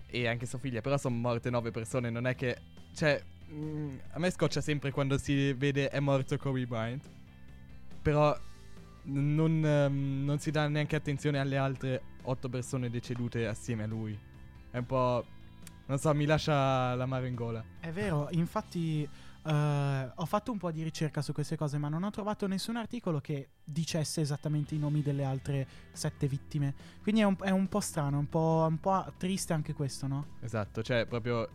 e 0.08 0.26
anche 0.26 0.44
sua 0.44 0.58
figlia, 0.58 0.80
però 0.80 0.96
sono 0.96 1.14
morte 1.14 1.50
nove 1.50 1.70
persone, 1.70 2.10
non 2.10 2.26
è 2.26 2.34
che... 2.34 2.58
Cioè, 2.94 3.22
mm, 3.52 3.96
a 4.12 4.18
me 4.18 4.30
scoccia 4.30 4.61
sempre 4.61 4.90
quando 4.90 5.18
si 5.18 5.52
vede 5.52 5.88
è 5.88 6.00
morto 6.00 6.37
Kobe 6.37 6.66
Bryant, 6.66 7.04
però 8.02 8.37
non, 9.04 9.64
ehm, 9.64 10.24
non 10.24 10.38
si 10.38 10.50
dà 10.50 10.68
neanche 10.68 10.96
attenzione 10.96 11.38
alle 11.38 11.56
altre 11.56 12.02
otto 12.22 12.48
persone 12.48 12.90
decedute 12.90 13.46
assieme 13.46 13.84
a 13.84 13.87
lui. 13.87 14.18
È 14.70 14.78
un 14.78 14.87
po'. 14.87 15.24
Non 15.87 15.98
so, 15.98 16.12
mi 16.14 16.26
lascia 16.26 16.94
l'amaro 16.94 17.24
in 17.24 17.34
gola. 17.34 17.64
È 17.80 17.90
vero, 17.90 18.28
infatti 18.32 19.08
eh, 19.48 20.12
ho 20.14 20.26
fatto 20.26 20.52
un 20.52 20.58
po' 20.58 20.70
di 20.70 20.82
ricerca 20.82 21.22
su 21.22 21.32
queste 21.32 21.56
cose, 21.56 21.78
ma 21.78 21.88
non 21.88 22.02
ho 22.02 22.11
trovato 22.11 22.46
nessun 22.46 22.76
articolo 22.76 23.20
che 23.20 23.48
dicesse 23.64 24.20
esattamente 24.20 24.74
i 24.74 24.78
nomi 24.78 25.00
delle 25.00 25.24
altre 25.24 25.66
sette 25.92 26.28
vittime. 26.28 26.74
Quindi 27.02 27.22
è 27.22 27.24
un, 27.24 27.37
è 27.40 27.50
un 27.50 27.68
po' 27.68 27.80
strano, 27.80 28.18
un 28.18 28.28
po', 28.28 28.66
un 28.68 28.78
po' 28.78 29.12
triste 29.16 29.54
anche 29.54 29.72
questo, 29.72 30.06
no? 30.06 30.26
Esatto, 30.40 30.82
cioè 30.82 31.06
proprio 31.06 31.48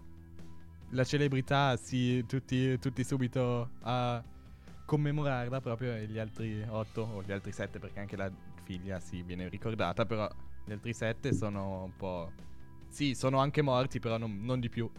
la 0.94 1.04
celebrità, 1.04 1.76
sì, 1.76 2.26
tutti, 2.26 2.78
tutti 2.80 3.04
subito 3.04 3.72
a 3.82 4.24
commemorarla 4.86 5.62
proprio 5.62 5.94
e 5.94 6.08
gli 6.08 6.20
altri 6.20 6.64
otto 6.68 7.02
o 7.02 7.24
gli 7.24 7.32
altri 7.32 7.52
sette 7.52 7.80
perché 7.80 8.00
anche 8.00 8.16
la 8.16 8.32
figlia 8.64 9.00
si 9.00 9.24
viene 9.24 9.50
ricordata, 9.50 10.06
però 10.06 10.30
gli 10.66 10.72
altri 10.72 10.94
sette 10.94 11.34
sono 11.34 11.84
un 11.84 11.96
po'... 11.96 12.32
Sì, 12.90 13.16
sono 13.16 13.40
anche 13.40 13.62
morti, 13.62 14.00
però 14.00 14.18
non, 14.18 14.44
non 14.44 14.60
di 14.60 14.70
più. 14.70 14.90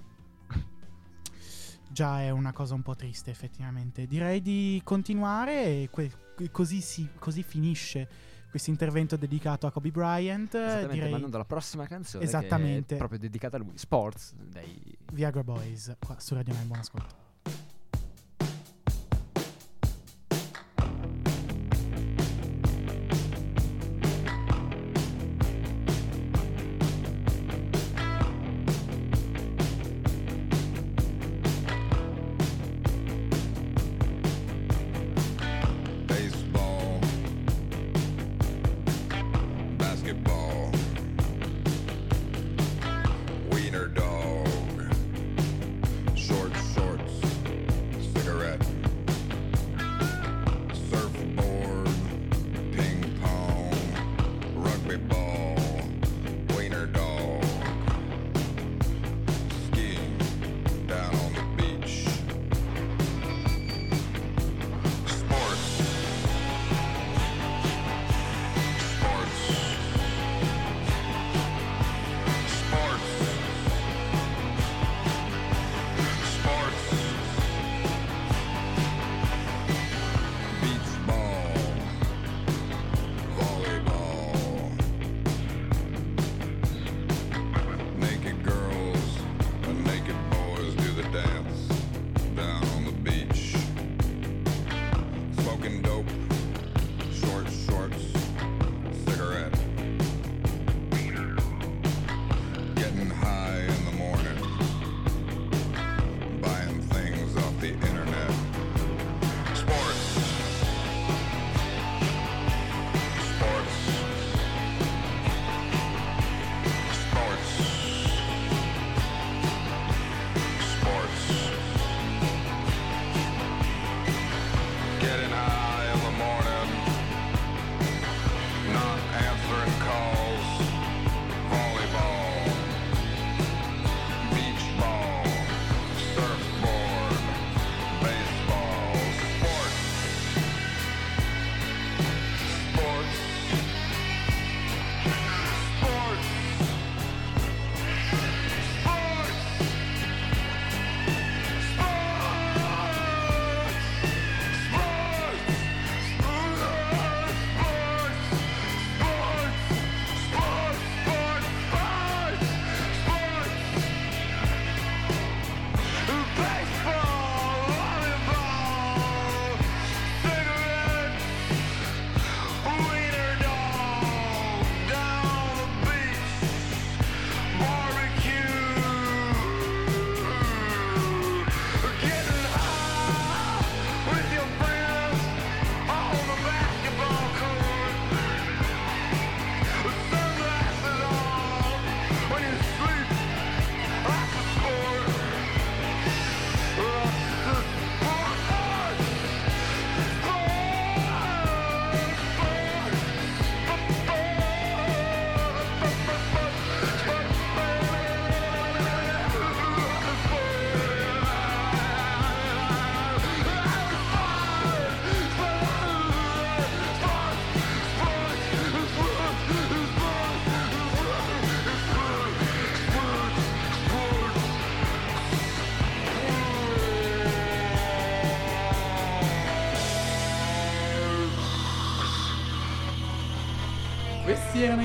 Già 1.89 2.23
è 2.23 2.31
una 2.31 2.53
cosa 2.53 2.75
un 2.75 2.83
po' 2.83 2.97
triste, 2.97 3.31
effettivamente. 3.31 4.07
Direi 4.07 4.43
di 4.43 4.81
continuare 4.83 5.65
e 5.65 5.89
que- 5.91 6.11
così, 6.51 6.81
si, 6.81 7.09
così 7.21 7.45
finisce 7.45 8.09
questo 8.55 8.71
intervento 8.71 9.17
dedicato 9.17 9.67
a 9.67 9.73
Kobe 9.73 9.91
Bryant. 9.91 10.55
Esattamente, 10.55 10.93
Direi 10.93 11.11
mandando 11.11 11.35
alla 11.35 11.45
prossima 11.45 11.89
canzone. 11.89 12.23
Esattamente. 12.23 12.95
Proprio 12.95 13.19
dedicata 13.19 13.57
a 13.57 13.59
lui. 13.59 13.77
Sports 13.77 14.33
dei 14.35 14.97
Viagra 15.13 15.43
Boys 15.43 15.97
qua 15.99 16.21
su 16.21 16.35
Radio 16.35 16.53
9. 16.53 16.67
Buon 16.67 16.79
ascolto. 16.79 17.24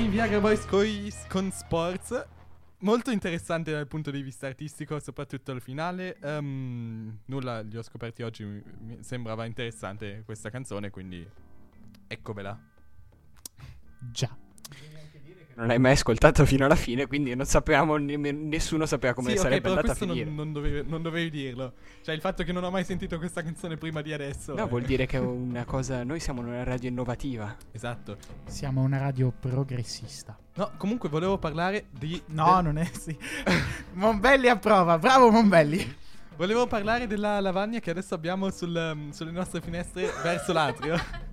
erano 0.00 0.04
i 0.04 0.08
Viagra 0.08 0.40
Boys 0.40 0.64
coi- 0.64 1.12
con 1.28 1.50
Sports. 1.50 2.26
Molto 2.78 3.10
interessante 3.10 3.70
dal 3.70 3.86
punto 3.86 4.10
di 4.10 4.22
vista 4.22 4.46
artistico, 4.46 4.98
soprattutto 4.98 5.52
il 5.52 5.60
finale. 5.60 6.16
Ehm, 6.20 7.18
nulla, 7.26 7.60
li 7.60 7.76
ho 7.76 7.82
scoperti 7.82 8.22
oggi. 8.22 8.44
Mi 8.44 9.02
sembrava 9.02 9.44
interessante 9.44 10.22
questa 10.24 10.48
canzone, 10.48 10.88
quindi 10.88 11.28
eccovela. 12.06 12.58
Già. 13.98 14.39
Non 15.60 15.68
l'hai 15.68 15.78
mai 15.78 15.92
ascoltato 15.92 16.46
fino 16.46 16.64
alla 16.64 16.74
fine, 16.74 17.06
quindi 17.06 17.34
non 17.34 17.44
sapevamo, 17.44 17.98
nessuno 17.98 18.86
sapeva 18.86 19.12
come 19.12 19.32
sì, 19.32 19.36
sarebbe 19.36 19.60
però 19.60 19.74
andata 19.74 19.92
a 19.92 19.94
finire. 19.94 20.24
non, 20.24 20.34
non 20.34 20.52
dovevi, 20.54 20.88
non 20.88 21.02
dovevi 21.02 21.28
dirlo. 21.28 21.74
Cioè, 22.00 22.14
il 22.14 22.22
fatto 22.22 22.44
che 22.44 22.52
non 22.52 22.64
ho 22.64 22.70
mai 22.70 22.82
sentito 22.82 23.18
questa 23.18 23.42
canzone 23.42 23.76
prima 23.76 24.00
di 24.00 24.14
adesso. 24.14 24.54
No, 24.54 24.64
eh. 24.64 24.68
vuol 24.68 24.84
dire 24.84 25.04
che 25.04 25.18
è 25.18 25.20
una 25.20 25.66
cosa. 25.66 26.02
Noi 26.02 26.18
siamo 26.18 26.40
una 26.40 26.64
radio 26.64 26.88
innovativa. 26.88 27.54
Esatto. 27.72 28.16
Siamo 28.46 28.80
una 28.80 28.96
radio 28.96 29.30
progressista. 29.38 30.34
No, 30.54 30.70
comunque 30.78 31.10
volevo 31.10 31.36
parlare 31.36 31.88
di. 31.90 32.22
No, 32.28 32.54
del- 32.54 32.64
non 32.64 32.78
è 32.78 32.90
sì. 32.98 33.14
Monbelli 33.92 34.48
approva, 34.48 34.98
bravo 34.98 35.30
Monbelli. 35.30 35.96
Volevo 36.36 36.66
parlare 36.68 37.06
della 37.06 37.38
lavagna 37.38 37.80
che 37.80 37.90
adesso 37.90 38.14
abbiamo 38.14 38.48
sul, 38.48 38.74
um, 38.74 39.10
sulle 39.10 39.30
nostre 39.30 39.60
finestre 39.60 40.10
verso 40.22 40.54
l'atrio. 40.54 40.96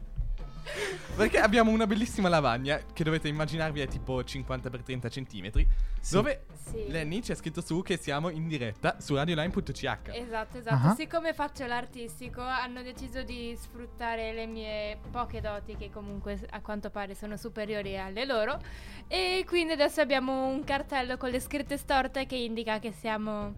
Perché 1.15 1.39
abbiamo 1.39 1.71
una 1.71 1.87
bellissima 1.87 2.29
lavagna 2.29 2.79
che 2.93 3.03
dovete 3.03 3.27
immaginarvi 3.27 3.81
è 3.81 3.87
tipo 3.87 4.19
50x30 4.19 5.09
cm. 5.09 5.65
Dove 6.11 6.45
Sì. 6.69 6.85
Lenny 6.89 7.21
c'è 7.21 7.35
scritto 7.35 7.61
su 7.61 7.81
che 7.81 7.97
siamo 7.97 8.29
in 8.29 8.47
diretta 8.47 8.97
su 8.99 9.15
radioline.ch. 9.15 10.09
Esatto, 10.11 10.57
esatto. 10.57 10.87
Ah. 10.87 10.95
Siccome 10.95 11.33
faccio 11.33 11.65
l'artistico, 11.65 12.41
hanno 12.41 12.81
deciso 12.81 13.23
di 13.23 13.57
sfruttare 13.59 14.33
le 14.33 14.45
mie 14.45 14.97
poche 15.11 15.41
doti, 15.41 15.75
che 15.75 15.89
comunque 15.89 16.39
a 16.51 16.61
quanto 16.61 16.89
pare 16.89 17.15
sono 17.15 17.35
superiori 17.37 17.97
alle 17.97 18.25
loro. 18.25 18.59
E 19.07 19.43
quindi 19.47 19.73
adesso 19.73 20.01
abbiamo 20.01 20.47
un 20.47 20.63
cartello 20.63 21.17
con 21.17 21.29
le 21.29 21.39
scritte 21.39 21.77
storte 21.77 22.25
che 22.25 22.35
indica 22.35 22.79
che 22.79 22.91
siamo, 22.91 23.53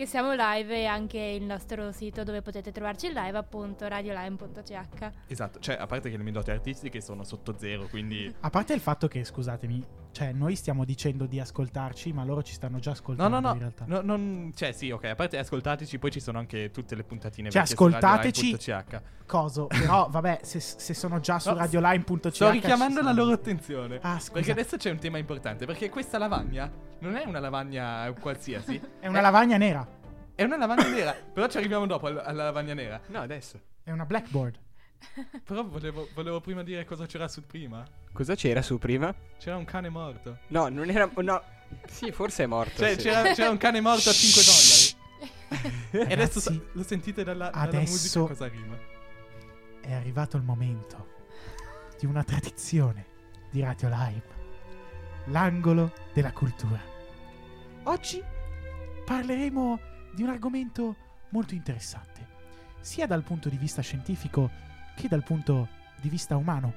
che 0.00 0.06
siamo 0.06 0.32
live 0.32 0.74
e 0.76 0.86
anche 0.86 1.18
il 1.18 1.42
nostro 1.42 1.92
sito 1.92 2.24
dove 2.24 2.40
potete 2.40 2.72
trovarci 2.72 3.08
in 3.08 3.12
live, 3.12 3.36
appunto, 3.36 3.86
radioline.ch. 3.86 5.10
Esatto, 5.26 5.58
cioè 5.58 5.76
a 5.78 5.86
parte 5.86 6.08
che 6.08 6.16
le 6.16 6.22
mie 6.22 6.32
doti 6.32 6.50
artistiche 6.50 7.02
sono 7.02 7.22
sotto 7.22 7.54
zero, 7.58 7.86
quindi... 7.86 8.34
A 8.40 8.48
parte 8.48 8.72
il 8.72 8.80
fatto 8.80 9.08
che, 9.08 9.22
scusatemi, 9.24 9.84
cioè 10.12 10.32
noi 10.32 10.56
stiamo 10.56 10.84
dicendo 10.84 11.26
di 11.26 11.38
ascoltarci, 11.40 12.12
ma 12.12 12.24
loro 12.24 12.42
ci 12.42 12.52
stanno 12.52 12.78
già 12.78 12.90
No, 12.90 12.96
ascoltando 12.96 13.40
no, 13.40 13.48
no, 13.48 13.52
in 13.54 13.58
realtà. 13.58 13.84
no, 13.86 14.00
non... 14.02 14.52
Cioè 14.54 14.72
sì, 14.72 14.90
ok, 14.90 15.04
a 15.04 15.14
parte 15.14 15.38
ascoltateci, 15.38 15.98
poi 15.98 16.10
ci 16.10 16.20
sono 16.20 16.38
anche 16.38 16.70
tutte 16.70 16.94
le 16.94 17.04
puntatine 17.04 17.50
Cioè, 17.50 17.62
ascoltateci- 17.62 18.52
radioline.ch. 18.52 19.02
Coso, 19.26 19.66
però 19.68 20.08
vabbè, 20.10 20.40
se, 20.42 20.58
se 20.60 20.94
sono 20.94 21.20
già 21.20 21.38
su 21.38 21.50
No, 21.50 21.56
radioline.ch 21.56 22.28
Sto 22.32 22.50
richiamando 22.50 23.02
la 23.02 23.12
loro 23.12 23.32
attenzione. 23.32 23.98
Ah, 24.02 24.18
scusa. 24.18 24.32
Perché 24.32 24.50
adesso 24.52 24.76
c'è 24.76 24.90
un 24.90 24.98
tema 24.98 25.18
importante. 25.18 25.66
Perché 25.66 25.88
questa 25.88 26.18
lavagna 26.18 26.70
non 27.00 27.16
è 27.16 27.24
una 27.26 27.38
lavagna 27.40 28.12
qualsiasi. 28.20 28.80
È 29.00 29.06
una 29.06 29.20
lavagna 29.20 29.56
nera, 29.56 29.86
È 30.34 30.42
una 30.44 30.56
lavagna 30.56 30.88
nera. 30.88 31.14
Però 31.14 31.46
ci 31.48 31.56
arriviamo 31.58 31.86
dopo 31.86 32.06
al- 32.06 32.22
alla 32.24 32.44
lavagna 32.44 32.74
nera. 32.74 33.00
No, 33.08 33.20
adesso. 33.20 33.60
è 33.82 33.90
una 33.90 34.04
blackboard. 34.04 34.58
Però 35.44 35.64
volevo, 35.64 36.08
volevo 36.14 36.40
prima 36.40 36.62
dire 36.62 36.84
cosa 36.84 37.06
c'era 37.06 37.28
su 37.28 37.44
prima. 37.46 37.84
Cosa 38.12 38.34
c'era 38.34 38.62
su 38.62 38.78
prima? 38.78 39.14
C'era 39.38 39.56
un 39.56 39.64
cane 39.64 39.88
morto. 39.88 40.38
No, 40.48 40.68
non 40.68 40.88
era. 40.88 41.10
No. 41.16 41.42
Sì, 41.86 42.10
forse 42.12 42.44
è 42.44 42.46
morto. 42.46 42.76
Cioè, 42.78 42.90
sì. 42.92 43.02
c'era, 43.08 43.32
c'era 43.32 43.50
un 43.50 43.56
cane 43.56 43.80
morto 43.80 44.10
a 44.10 44.12
5 44.12 44.42
dollari. 44.42 44.98
E 45.92 45.98
adesso 46.12 46.38
Ragazzi, 46.38 46.40
sa- 46.40 46.60
lo 46.72 46.82
sentite 46.84 47.24
dalla, 47.24 47.50
dalla 47.50 47.62
adesso- 47.62 47.90
musica 47.92 48.20
cosa 48.20 48.46
rima. 48.46 48.78
È 49.80 49.92
arrivato 49.92 50.36
il 50.36 50.44
momento 50.44 51.08
di 51.98 52.06
una 52.06 52.22
tradizione 52.22 53.06
di 53.50 53.60
Radio 53.60 53.88
Live, 53.88 54.22
l'angolo 55.26 55.92
della 56.12 56.32
cultura. 56.32 56.80
Oggi 57.84 58.22
parleremo 59.04 59.80
di 60.14 60.22
un 60.22 60.28
argomento 60.28 60.94
molto 61.30 61.54
interessante, 61.54 62.26
sia 62.80 63.06
dal 63.06 63.22
punto 63.24 63.48
di 63.48 63.56
vista 63.56 63.82
scientifico 63.82 64.50
che 65.00 65.08
dal 65.08 65.24
punto 65.24 65.68
di 66.00 66.08
vista 66.08 66.36
umano, 66.36 66.74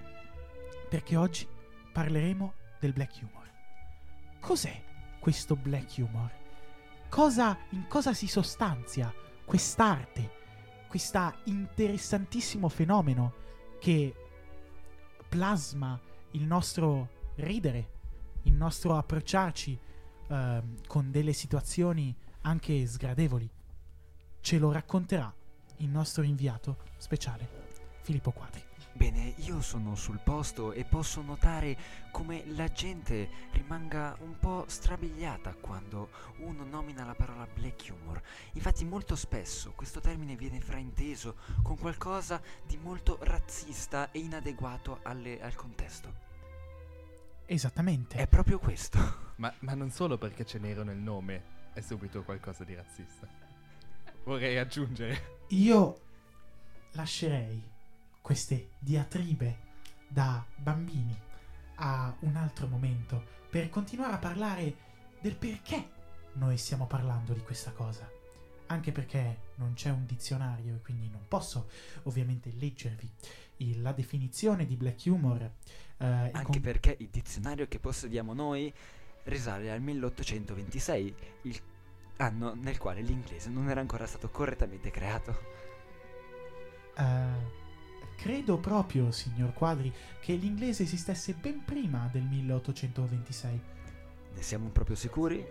perché 0.89 1.15
oggi 1.15 1.47
parleremo 1.91 2.53
del 2.79 2.93
black 2.93 3.19
humor. 3.21 3.49
Cos'è 4.39 4.81
questo 5.19 5.55
black 5.55 5.97
humor? 5.97 6.31
Cosa, 7.09 7.57
in 7.69 7.87
cosa 7.87 8.13
si 8.13 8.27
sostanzia 8.27 9.13
quest'arte? 9.45 10.41
questo 10.93 11.33
interessantissimo 11.45 12.69
fenomeno 12.69 13.33
che 13.79 14.13
plasma 15.27 15.99
il 16.33 16.43
nostro 16.43 17.09
ridere, 17.37 17.89
il 18.43 18.53
nostro 18.53 18.95
approcciarci 18.95 19.79
ehm, 20.27 20.85
con 20.85 21.09
delle 21.09 21.33
situazioni 21.33 22.15
anche 22.41 22.85
sgradevoli. 22.85 23.49
Ce 24.39 24.59
lo 24.59 24.71
racconterà 24.71 25.33
il 25.77 25.89
nostro 25.89 26.21
inviato 26.21 26.77
speciale, 26.97 27.62
Filippo 28.03 28.31
Quadri. 28.31 28.61
Bene, 28.91 29.33
io 29.37 29.61
sono 29.61 29.95
sul 29.95 30.19
posto 30.19 30.73
e 30.73 30.83
posso 30.83 31.21
notare 31.21 31.77
come 32.11 32.43
la 32.47 32.67
gente 32.67 33.29
rimanga 33.53 34.15
un 34.19 34.37
po' 34.37 34.65
strabiliata 34.67 35.55
quando 35.55 36.09
uno 36.39 36.65
nomina 36.65 37.05
la 37.05 37.15
parola 37.15 37.47
black 37.51 37.89
humor. 37.89 38.21
Infatti 38.51 38.83
molto 38.83 39.15
spesso 39.15 39.71
questo 39.71 40.01
termine 40.01 40.35
viene 40.35 40.59
frainteso 40.59 41.37
con 41.63 41.77
qualcosa 41.77 42.41
di 42.67 42.77
molto 42.77 43.17
razzista 43.21 44.11
e 44.11 44.19
inadeguato 44.19 44.99
alle- 45.03 45.41
al 45.41 45.55
contesto. 45.55 46.13
Esattamente. 47.45 48.17
È 48.17 48.27
proprio 48.27 48.59
questo. 48.59 49.31
Ma, 49.37 49.51
ma 49.59 49.73
non 49.73 49.89
solo 49.89 50.17
perché 50.17 50.43
c'è 50.43 50.59
nero 50.59 50.83
nel 50.83 50.97
nome, 50.97 51.71
è 51.73 51.79
subito 51.79 52.21
qualcosa 52.21 52.63
di 52.63 52.75
razzista. 52.75 53.27
Vorrei 54.25 54.57
aggiungere. 54.57 55.39
Io 55.47 55.99
lascerei 56.91 57.71
queste 58.23 58.69
diatribe 58.79 59.57
da 60.07 60.43
bambini 60.55 61.13
a 61.75 62.15
un 62.21 62.37
altro 62.37 62.67
momento 62.67 63.21
per 63.49 63.69
continuare 63.69 64.13
a 64.13 64.17
parlare 64.17 64.75
del 65.19 65.35
perché 65.35 65.89
noi 66.35 66.57
stiamo 66.57 66.87
parlando 66.87 67.33
di 67.33 67.41
questa 67.41 67.71
cosa. 67.71 68.09
Anche 68.67 68.93
perché 68.93 69.39
non 69.55 69.73
c'è 69.73 69.89
un 69.89 70.05
dizionario 70.05 70.75
e 70.75 70.81
quindi 70.81 71.09
non 71.09 71.25
posso 71.27 71.67
ovviamente 72.03 72.49
leggervi 72.55 73.11
la 73.81 73.91
definizione 73.91 74.65
di 74.65 74.75
black 74.77 75.03
humor. 75.05 75.41
eh, 75.97 76.05
Anche 76.05 76.41
con- 76.43 76.61
perché 76.61 76.95
il 76.99 77.09
dizionario 77.09 77.67
che 77.67 77.79
possediamo 77.79 78.33
noi 78.33 78.73
risale 79.25 79.69
al 79.69 79.81
1826, 79.81 81.15
il 81.43 81.61
anno 82.17 82.53
nel 82.55 82.77
quale 82.77 83.01
l'inglese 83.01 83.49
non 83.49 83.69
era 83.69 83.81
ancora 83.81 84.07
stato 84.07 84.29
correttamente 84.29 84.91
creato. 84.91 85.37
Eh, 86.97 87.61
credo 88.15 88.57
proprio, 88.57 89.11
signor 89.11 89.53
Quadri, 89.53 89.91
che 90.19 90.33
l'inglese 90.35 90.83
esistesse 90.83 91.33
ben 91.33 91.63
prima 91.63 92.07
del 92.11 92.23
1826. 92.23 93.61
Ne 94.35 94.41
siamo 94.41 94.69
proprio 94.69 94.95
sicuri? 94.95 95.45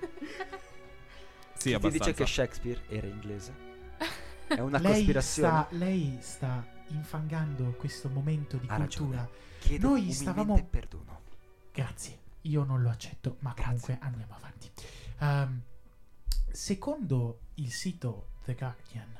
Sì, 1.56 1.70
Chi 1.70 1.78
ti 1.80 1.86
abbastanza. 1.86 2.10
dice 2.10 2.12
che 2.24 2.26
Shakespeare 2.30 2.82
era 2.88 3.06
inglese? 3.06 3.54
È 4.48 4.58
una 4.60 4.76
lei 4.80 4.92
cospirazione. 4.96 5.48
sta, 5.48 5.66
lei 5.70 6.18
sta 6.20 6.66
infangando 6.88 7.70
questo 7.78 8.08
momento 8.10 8.58
di 8.58 8.66
Ha 8.68 8.76
ragione. 8.76 9.06
cultura. 9.08 9.30
Chiedo 9.60 9.88
Noi 9.88 10.12
stavamo- 10.12 10.62
perdono. 10.68 11.20
Grazie, 11.72 12.18
io 12.42 12.64
non 12.64 12.82
lo 12.82 12.90
accetto, 12.90 13.36
ma 13.38 13.52
Grazie. 13.54 13.64
comunque 13.64 13.98
andiamo 14.00 14.34
avanti. 14.34 14.70
Ehm, 15.20 15.62
secondo 16.50 17.38
il 17.54 17.70
sito 17.72 18.26
The 18.44 18.54
Guardian, 18.54 19.16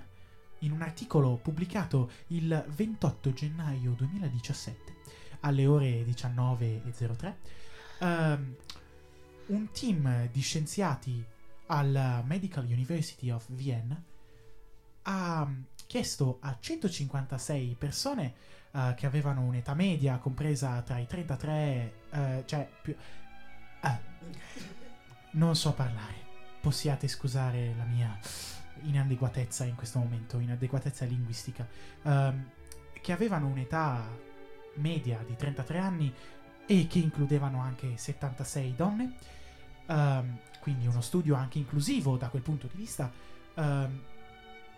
in 0.60 0.72
un 0.72 0.82
articolo 0.82 1.36
pubblicato 1.36 2.10
il 2.28 2.64
28 2.68 3.32
gennaio 3.32 3.92
2017 3.92 4.96
alle 5.40 5.66
ore 5.66 6.04
19.03, 6.04 7.34
ehm, 8.00 8.56
un 9.46 9.70
team 9.72 10.28
di 10.30 10.40
scienziati 10.40 11.24
alla 11.66 12.22
Medical 12.24 12.64
University 12.64 13.30
of 13.30 13.46
Vienna 13.48 14.02
ha 15.02 15.50
chiesto 15.86 16.38
a 16.40 16.56
156 16.58 17.76
persone 17.78 18.34
eh, 18.72 18.94
che 18.96 19.06
avevano 19.06 19.42
un'età 19.42 19.74
media 19.74 20.18
compresa 20.18 20.80
tra 20.82 20.98
i 20.98 21.06
33, 21.06 21.92
eh, 22.10 22.42
cioè 22.46 22.68
più... 22.82 22.96
ah, 23.80 24.00
non 25.32 25.54
so 25.54 25.72
parlare. 25.72 26.22
Possiate 26.60 27.08
scusare 27.08 27.74
la 27.76 27.84
mia 27.84 28.18
inadeguatezza 28.84 29.64
in 29.64 29.74
questo 29.74 29.98
momento, 29.98 30.38
inadeguatezza 30.38 31.04
linguistica, 31.04 31.66
ehm, 32.02 32.50
che 33.00 33.12
avevano 33.12 33.46
un'età 33.48 34.08
media 34.74 35.22
di 35.26 35.36
33 35.36 35.78
anni 35.78 36.12
e 36.66 36.86
che 36.86 36.98
includevano 36.98 37.60
anche 37.60 37.96
76 37.96 38.74
donne, 38.74 39.16
ehm, 39.86 40.38
quindi 40.60 40.86
uno 40.86 41.00
studio 41.00 41.34
anche 41.34 41.58
inclusivo 41.58 42.16
da 42.16 42.28
quel 42.28 42.42
punto 42.42 42.66
di 42.66 42.76
vista. 42.76 43.10
ehm, 43.54 44.02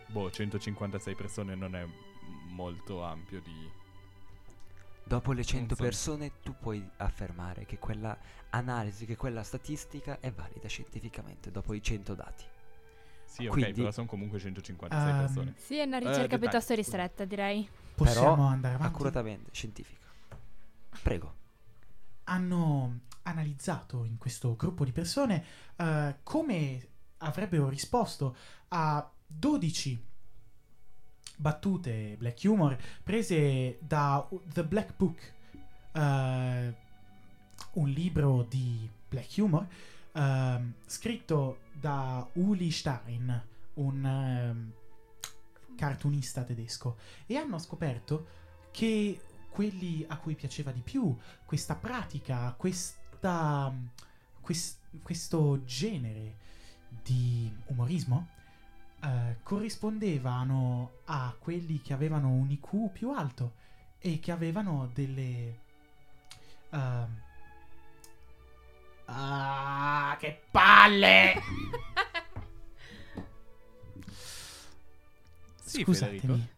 Boh, 0.08 0.30
156 0.30 1.14
persone 1.14 1.54
non 1.54 1.74
è 1.74 1.84
molto 2.50 3.02
ampio 3.02 3.40
di... 3.40 3.70
Dopo 5.04 5.32
le 5.32 5.44
100 5.44 5.70
Insomma. 5.70 5.88
persone 5.88 6.32
tu 6.42 6.54
puoi 6.58 6.88
affermare 6.96 7.64
che 7.64 7.78
quella 7.78 8.16
analisi, 8.50 9.06
che 9.06 9.16
quella 9.16 9.42
statistica 9.44 10.18
è 10.20 10.32
valida 10.32 10.66
scientificamente 10.68 11.50
dopo 11.52 11.74
i 11.74 11.82
100 11.82 12.14
dati. 12.14 12.44
Sì, 13.36 13.46
ok, 13.46 13.52
Quindi- 13.52 13.72
però 13.74 13.90
sono 13.90 14.06
comunque 14.06 14.38
156 14.38 15.10
Ehm, 15.10 15.18
persone. 15.18 15.54
Sì, 15.58 15.76
è 15.76 15.82
una 15.84 15.96
Eh, 15.96 16.00
ricerca 16.00 16.22
dettagli, 16.22 16.40
piuttosto 16.40 16.74
ristretta, 16.74 17.24
direi. 17.26 17.68
Possiamo 17.94 18.34
Però 18.34 18.46
andare 18.46 18.74
avanti? 18.76 18.94
Accuratamente, 18.94 19.50
scientifica. 19.52 20.04
Prego. 21.02 21.34
hanno 22.28 23.00
analizzato 23.22 24.02
in 24.04 24.18
questo 24.18 24.56
gruppo 24.56 24.84
di 24.84 24.90
persone 24.90 25.44
eh, 25.76 26.16
come 26.24 26.88
avrebbero 27.18 27.68
risposto 27.68 28.34
a 28.68 29.08
12 29.24 30.04
battute 31.36 32.16
black 32.18 32.40
humor 32.44 32.76
prese 33.04 33.78
da 33.80 34.26
The 34.52 34.64
Black 34.64 34.96
Book, 34.96 35.32
eh, 35.92 36.74
un 37.74 37.88
libro 37.90 38.42
di 38.42 38.88
black 39.08 39.34
humor 39.36 39.66
ehm, 40.12 40.72
scritto 40.86 41.58
da 41.78 42.28
Uli 42.34 42.70
Stein, 42.70 43.42
un 43.74 44.04
ehm, 44.04 44.72
cartoonista 45.76 46.42
tedesco, 46.42 46.96
e 47.26 47.36
hanno 47.36 47.58
scoperto 47.58 48.26
che 48.70 49.20
quelli 49.50 50.04
a 50.08 50.18
cui 50.18 50.34
piaceva 50.34 50.70
di 50.70 50.80
più 50.80 51.16
questa 51.44 51.76
pratica, 51.76 52.54
questa, 52.56 53.72
quest- 54.40 54.80
questo 55.02 55.64
genere 55.64 56.36
di 57.02 57.50
umorismo 57.66 58.28
eh, 59.02 59.38
corrispondevano 59.42 60.98
a 61.04 61.34
quelli 61.38 61.80
che 61.80 61.92
avevano 61.92 62.30
un 62.30 62.50
IQ 62.50 62.90
più 62.90 63.12
alto 63.12 63.54
e 63.98 64.18
che 64.18 64.32
avevano 64.32 64.90
delle... 64.92 65.58
ehm, 66.70 67.24
ah, 69.06 70.16
che 70.18 70.42
palle! 70.50 71.42
Sì, 75.62 75.82
Scusatemi, 75.82 76.18
Federico. 76.20 76.48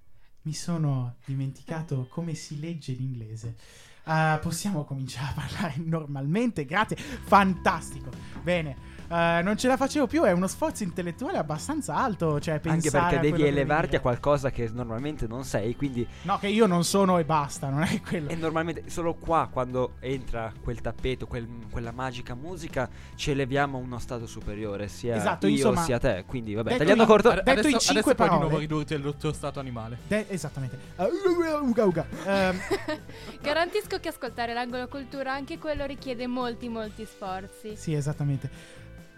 mi 0.43 0.53
sono 0.53 1.17
dimenticato 1.25 2.07
come 2.09 2.35
si 2.35 2.61
legge 2.61 2.93
l'inglese. 2.93 3.57
Ah, 4.05 4.39
possiamo 4.41 4.85
cominciare 4.85 5.31
a 5.31 5.35
parlare 5.35 5.75
normalmente, 5.85 6.65
grazie. 6.65 6.97
Fantastico. 6.97 8.11
Bene, 8.43 8.77
eh, 9.09 9.41
non 9.43 9.57
ce 9.57 9.69
la 9.69 9.77
facevo 9.77 10.07
più, 10.07 10.23
è 10.23 10.33
uno 10.33 10.47
sforzo 10.47 10.83
intellettuale 10.83 11.39
abbastanza 11.39 11.95
alto, 11.95 12.39
cioè 12.41 12.61
Anche 12.65 12.91
perché 12.91 13.19
devi 13.19 13.45
elevarti 13.45 13.97
a 13.97 14.01
qualcosa 14.01 14.51
che 14.51 14.69
normalmente 14.73 15.27
non 15.27 15.45
sei, 15.45 15.75
quindi 15.77 16.07
No, 16.23 16.39
che 16.39 16.49
io 16.49 16.67
non 16.67 16.85
sono 16.85 17.19
e 17.19 17.25
basta, 17.25 17.69
non 17.69 17.83
è 17.83 18.01
quello. 18.01 18.29
E 18.29 18.37
normalmente 18.37 18.85
solo 18.89 19.15
qua 19.15 19.49
quando 19.51 19.95
entra 20.01 20.53
quel 20.63 20.81
tappeto, 20.81 21.27
quel- 21.27 21.49
quella 21.71 21.93
magica 21.93 22.35
musica, 22.35 22.89
ci 23.15 23.31
eleviamo 23.31 23.79
a 23.79 23.81
uno 23.81 23.99
stato 23.99 24.27
superiore, 24.27 24.89
sia 24.89 25.17
Esatto, 25.17 25.47
io 25.47 25.55
insomma, 25.55 25.83
sia 25.83 25.99
te. 25.99 26.25
Quindi 26.27 26.55
vabbè, 26.55 26.77
tagliando 26.77 27.03
in- 27.03 27.09
corto. 27.09 27.31
Detto 27.31 27.51
in 27.51 27.59
adesso, 27.59 27.79
cinque 27.79 28.13
adesso 28.13 28.15
puoi 28.15 28.15
di 28.15 28.35
parole. 28.35 28.41
nuovo 28.41 28.59
ridurti 28.59 28.95
al 28.95 29.17
tuo 29.19 29.33
stato 29.33 29.61
animale. 29.61 29.99
De- 30.07 30.27
esattamente. 30.29 30.79
Uh, 30.97 31.67
uga, 31.69 31.85
uga. 31.85 32.07
Ehm, 32.27 32.59
Garantisco 33.41 33.99
che 34.01 34.09
ascoltare 34.09 34.53
l'angolo 34.53 34.87
cultura 34.89 35.33
anche 35.33 35.59
quello 35.59 35.85
richiede 35.87 36.27
molti, 36.27 36.69
molti 36.69 37.05
sforzi. 37.05 37.77
Sì, 37.77 37.95
esattamente. 37.95 38.51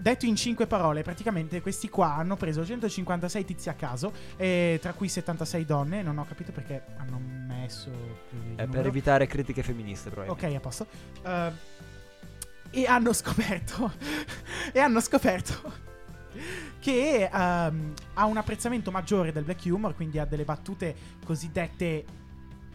Detto 0.01 0.25
in 0.25 0.35
cinque 0.35 0.67
parole, 0.67 1.03
praticamente 1.03 1.61
questi 1.61 1.91
qua 1.91 2.15
hanno 2.15 2.35
preso 2.35 2.65
156 2.65 3.45
tizi 3.45 3.69
a 3.69 3.75
caso, 3.75 4.11
eh, 4.37 4.79
tra 4.81 4.95
cui 4.95 5.11
76 5.11 5.67
donne. 5.67 6.01
Non 6.03 6.17
ho 6.17 6.25
capito 6.27 6.53
perché 6.53 6.85
hanno 6.97 7.19
messo. 7.19 7.91
È 8.57 8.67
per 8.67 8.87
evitare 8.87 9.27
critiche 9.27 9.63
femministe, 9.63 10.09
probabilmente. 10.09 10.47
Ok, 10.47 10.57
a 10.57 10.61
posto. 10.61 10.87
Eh, 11.23 11.53
e 12.71 12.87
hanno 12.87 13.13
scoperto. 13.13 13.93
e 14.73 14.81
hanno 14.81 15.01
scoperto. 15.01 15.89
Che 16.79 17.29
ehm, 17.31 17.93
ha 18.15 18.25
un 18.25 18.37
apprezzamento 18.39 18.91
maggiore 18.91 19.33
del 19.33 19.45
black 19.45 19.67
humor, 19.67 19.95
quindi 19.95 20.19
ha 20.19 20.25
delle 20.25 20.45
battute 20.45 20.97
cosiddette 21.27 22.05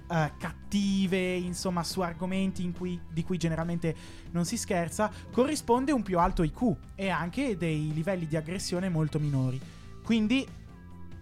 eh, 0.09 0.31
cattive, 0.37 1.35
insomma, 1.35 1.83
su 1.83 2.01
argomenti 2.01 2.63
in 2.63 2.73
cui- 2.73 2.99
di 3.11 3.23
cui 3.23 3.37
generalmente 3.37 3.95
non 4.31 4.45
si 4.45 4.57
scherza, 4.57 5.11
corrisponde 5.31 5.91
un 5.91 6.03
più 6.03 6.19
alto 6.19 6.43
IQ 6.43 6.75
e 6.95 7.09
anche 7.09 7.57
dei 7.57 7.91
livelli 7.93 8.27
di 8.27 8.35
aggressione 8.35 8.89
molto 8.89 9.19
minori. 9.19 9.59
Quindi 10.03 10.45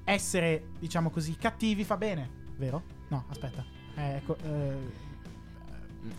essere, 0.03 0.69
diciamo 0.79 1.09
così, 1.09 1.36
cattivi 1.38 1.84
fa 1.84 1.97
bene, 1.97 2.29
vero? 2.57 2.84
No, 3.09 3.25
aspetta. 3.29 3.63
Eh, 3.95 4.15
ecco, 4.15 4.38
eh, 4.43 5.01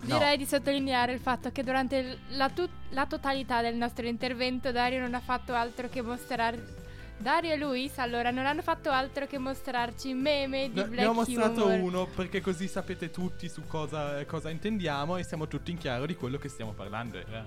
No. 0.00 0.14
Direi 0.16 0.38
di 0.38 0.46
sottolineare 0.46 1.12
il 1.12 1.20
fatto 1.20 1.52
che 1.52 1.62
durante 1.62 2.20
la, 2.28 2.48
tu- 2.48 2.66
la 2.90 3.04
totalità 3.04 3.60
del 3.60 3.76
nostro 3.76 4.06
intervento 4.06 4.72
Dario 4.72 5.00
non 5.00 5.12
ha 5.14 5.20
fatto 5.20 5.52
altro 5.52 5.90
che 5.90 6.00
mostrare... 6.00 6.82
Dario 7.16 7.52
e 7.52 7.56
Luis 7.56 7.98
allora 7.98 8.30
non 8.30 8.44
hanno 8.44 8.60
fatto 8.62 8.90
altro 8.90 9.26
che 9.26 9.38
mostrarci 9.38 10.12
meme 10.14 10.68
di 10.70 10.80
Ne 10.80 10.84
black 10.88 11.00
ne 11.00 11.06
ho 11.06 11.12
mostrato 11.14 11.64
humor. 11.66 11.80
uno 11.80 12.06
perché 12.06 12.40
così 12.40 12.68
sapete 12.68 13.10
tutti 13.10 13.48
su 13.48 13.62
cosa, 13.66 14.22
cosa 14.26 14.50
intendiamo 14.50 15.16
e 15.16 15.22
siamo 15.24 15.46
tutti 15.46 15.70
in 15.70 15.78
chiaro 15.78 16.06
di 16.06 16.16
quello 16.16 16.38
che 16.38 16.48
stiamo 16.48 16.72
parlando. 16.72 17.18
Era. 17.18 17.44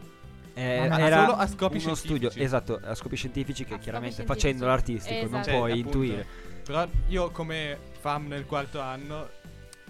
Eh, 0.53 0.87
Ma 0.89 0.99
era 0.99 1.19
solo 1.25 1.33
a 1.37 1.45
scopi 1.47 1.77
uno 1.83 1.93
studio, 1.93 2.29
scientifici. 2.31 2.43
esatto, 2.43 2.79
a 2.83 2.95
scopi 2.95 3.15
scientifici 3.15 3.63
che 3.65 3.75
A 3.75 3.77
chiaramente 3.77 4.15
scientifici. 4.15 4.41
facendo 4.47 4.65
l'artistico 4.65 5.27
non 5.29 5.39
Esatto. 5.41 5.57
puoi 5.57 5.69
Cioè, 5.71 5.79
appunto, 5.79 5.97
intuire. 5.97 6.25
Però 6.63 6.87
io 7.09 7.29
come 7.31 7.77
fam 7.99 8.27
nel 8.27 8.45
quarto 8.45 8.79
anno 8.79 9.29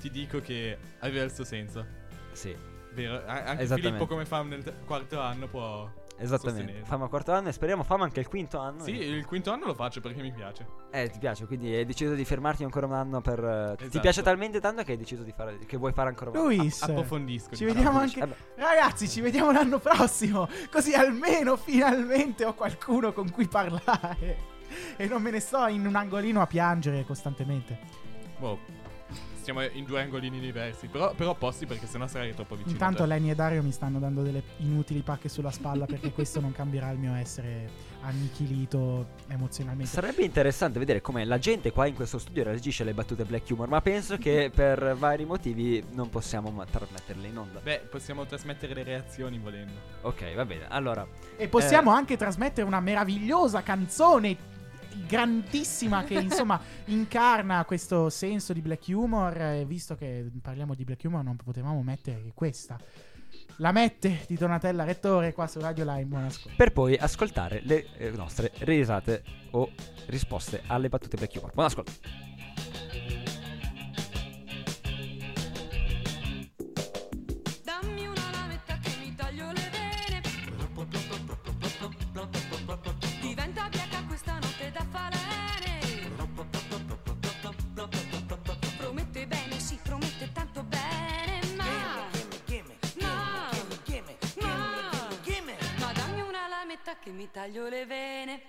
ti 0.01 0.11
dico 0.11 0.41
che 0.41 0.77
aveva 0.99 1.23
il 1.23 1.31
suo 1.33 1.45
senso. 1.45 1.85
Sì, 2.33 2.53
Vero? 2.93 3.23
Anche. 3.25 3.65
Filippo 3.67 4.07
come 4.07 4.25
fam 4.25 4.49
nel 4.49 4.73
quarto 4.85 5.19
anno 5.21 5.47
può... 5.47 5.89
esattamente. 6.17 6.61
sostenere. 6.61 6.85
Fama 6.85 7.03
al 7.05 7.09
quarto 7.09 7.31
anno 7.31 7.49
e 7.49 7.51
speriamo 7.51 7.83
fama 7.83 8.03
anche 8.05 8.19
il 8.19 8.27
quinto 8.27 8.59
anno. 8.59 8.83
Sì, 8.83 8.97
e- 8.97 9.05
il 9.05 9.25
quinto 9.25 9.51
anno 9.51 9.65
lo 9.65 9.73
faccio 9.73 10.01
perché 10.01 10.21
mi 10.21 10.31
piace. 10.31 10.65
Eh, 10.91 11.09
ti 11.09 11.19
piace, 11.19 11.45
quindi 11.45 11.73
hai 11.73 11.85
deciso 11.85 12.13
di 12.13 12.25
fermarti 12.25 12.63
ancora 12.63 12.85
un 12.85 12.93
anno 12.93 13.21
per... 13.21 13.39
eh, 13.43 13.73
Ti 13.77 13.83
Esatto. 13.85 13.99
piace 13.99 14.21
talmente 14.21 14.59
tanto 14.59 14.83
che 14.83 14.91
hai 14.93 14.97
deciso 14.97 15.23
di 15.23 15.31
fare... 15.31 15.57
che 15.65 15.77
vuoi 15.77 15.93
fare 15.93 16.09
ancora 16.09 16.29
un 16.31 16.35
anno. 16.37 16.45
Luis, 16.45 16.81
Approfondisco. 16.81 17.55
ci 17.55 17.65
diciamo. 17.65 17.73
vediamo 17.73 17.99
anche. 17.99 18.25
dici, 18.25 18.35
Ragazzi, 18.55 19.07
ci 19.09 19.21
vediamo 19.21 19.51
l'anno 19.51 19.79
prossimo. 19.79 20.47
Così 20.71 20.93
almeno 20.93 21.55
finalmente 21.57 22.45
ho 22.45 22.53
qualcuno 22.53 23.13
con 23.13 23.29
cui 23.31 23.47
parlare. 23.47 24.55
E 24.97 25.07
non 25.07 25.21
me 25.21 25.31
ne 25.31 25.39
sto 25.39 25.65
in 25.67 25.85
un 25.87 25.95
angolino 25.95 26.41
a 26.41 26.45
piangere 26.47 27.05
costantemente. 27.05 27.79
Boh, 28.37 28.59
siamo 29.47 29.61
in 29.63 29.85
due 29.85 30.01
angolini 30.01 30.41
diversi. 30.41 30.87
Però, 30.87 31.13
però 31.13 31.29
opposti 31.29 31.65
perché 31.65 31.87
sennò 31.87 32.05
sarei 32.07 32.33
troppo 32.33 32.55
vicino. 32.55 32.73
Intanto. 32.73 33.05
Lenny 33.05 33.29
e 33.29 33.35
Dario 33.35 33.63
mi 33.63 33.71
stanno 33.71 33.97
dando 33.97 34.21
delle 34.21 34.43
inutili 34.57 34.99
pacche 35.01 35.29
sulla 35.29 35.51
spalla 35.51 35.85
perché 35.85 36.11
questo 36.11 36.41
non 36.41 36.51
cambierà 36.51 36.89
il 36.91 36.97
mio 36.97 37.13
essere 37.13 37.69
annichilito 38.01 39.07
emozionalmente. 39.27 39.89
Sarebbe 39.89 40.23
interessante 40.23 40.79
vedere 40.79 40.99
come 40.99 41.23
la 41.23 41.37
gente 41.37 41.71
qua 41.71 41.85
in 41.85 41.95
questo 41.95 42.17
studio 42.17 42.43
reagisce 42.43 42.83
alle 42.83 42.93
battute 42.93 43.23
black 43.23 43.49
humor, 43.49 43.69
ma 43.69 43.79
penso 43.81 44.17
che 44.17 44.51
per 44.53 44.95
vari 44.97 45.23
motivi 45.23 45.81
non 45.91 46.09
possiamo 46.09 46.49
ma- 46.49 46.65
trasmetterle 46.65 47.27
in 47.27 47.37
onda. 47.37 47.59
Beh, 47.59 47.87
possiamo 47.89 48.25
trasmettere 48.25 48.73
le 48.73 48.83
reazioni 48.83 49.37
volendo. 49.39 49.73
Ok, 50.01 50.33
va 50.35 50.45
bene. 50.45 50.65
Allora, 50.67 51.07
E 51.37 51.47
possiamo 51.47 51.93
Eh. 51.93 51.95
anche 51.97 52.17
trasmettere 52.17 52.67
una 52.67 52.81
meravigliosa 52.81 53.61
canzone 53.63 54.55
grandissima 55.05 56.03
che 56.03 56.15
insomma 56.19 56.59
incarna 56.85 57.63
questo 57.65 58.09
senso 58.09 58.53
di 58.53 58.61
black 58.61 58.87
humor 58.87 59.39
e 59.41 59.65
visto 59.65 59.95
che 59.95 60.29
parliamo 60.41 60.73
di 60.73 60.83
black 60.83 61.03
humor 61.03 61.23
non 61.23 61.35
potevamo 61.35 61.81
mettere 61.83 62.23
che 62.23 62.31
questa 62.33 62.77
la 63.57 63.71
mette 63.71 64.25
di 64.27 64.35
Donatella 64.35 64.83
Rettore 64.83 65.33
qua 65.33 65.47
su 65.47 65.59
Radio 65.59 65.83
Line 65.83 66.05
buon 66.05 66.23
ascolto 66.23 66.55
per 66.55 66.71
poi 66.71 66.95
ascoltare 66.95 67.61
le 67.63 67.85
eh, 67.97 68.11
nostre 68.11 68.51
risate 68.59 69.23
o 69.51 69.71
risposte 70.07 70.63
alle 70.67 70.89
battute 70.89 71.17
black 71.17 71.35
humor. 71.35 71.53
Buon 71.53 71.65
ascolto. 71.65 71.91
Taglio 97.37 97.67
le 97.67 97.85
vene 97.85 98.41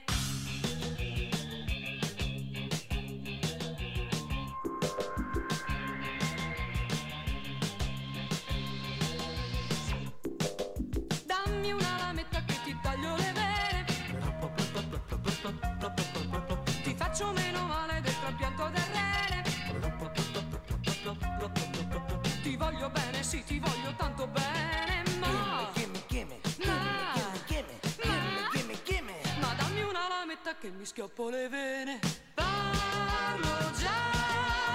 schioppo 30.98 31.28
le 31.28 31.48
vene, 31.48 32.00
parlo 32.34 33.70
già. 33.78 33.94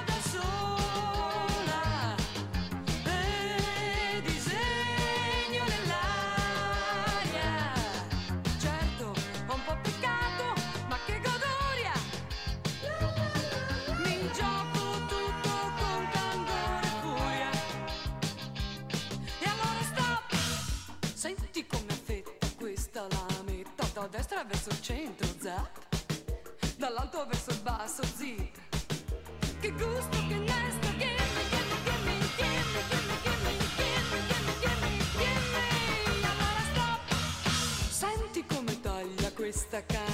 da 0.05 0.17
sola 0.31 2.15
e 3.03 4.21
disegno 4.21 5.65
nell'aria. 5.67 6.13
Certo, 8.57 9.13
ho 9.47 9.53
un 9.53 9.63
po' 9.65 9.77
peccato, 9.81 10.53
ma 10.87 10.97
che 11.05 11.19
godoria! 11.19 11.91
Mi 13.97 14.31
gioco 14.31 15.05
tutto 15.09 15.51
con 15.75 16.07
candore 16.13 16.85
e 16.85 16.91
furia. 17.01 17.51
E 19.39 19.45
allora 19.49 19.83
stop! 19.91 20.31
Senti 21.13 21.67
com'è 21.67 21.91
fetta 21.91 22.47
questa 22.55 23.07
la 23.09 23.27
metà 23.43 23.85
da 23.93 24.07
destra 24.07 24.45
verso 24.45 24.69
il 24.69 24.81
cielo. 24.81 24.92
Dall'alto 27.03 27.25
verso 27.25 27.49
il 27.49 27.59
basso, 27.63 28.03
zip 28.15 28.57
Che 29.59 29.71
gusto, 29.71 30.17
che 30.27 30.35
nesto 30.35 30.87
Gimme, 30.97 31.25
gimme, 31.49 31.75
gimme, 31.83 32.15
gimme, 32.15 32.79
gimme, 32.87 33.15
gimme, 33.23 33.47
gimme, 33.59 34.21
gimme, 34.29 34.53
gimme, 34.61 34.97
gimme 35.17 35.61
Allora 36.21 36.63
stop. 36.71 37.03
Senti 37.89 38.45
come 38.45 38.79
taglia 38.79 39.31
questa 39.33 39.83
canaglia 39.85 40.12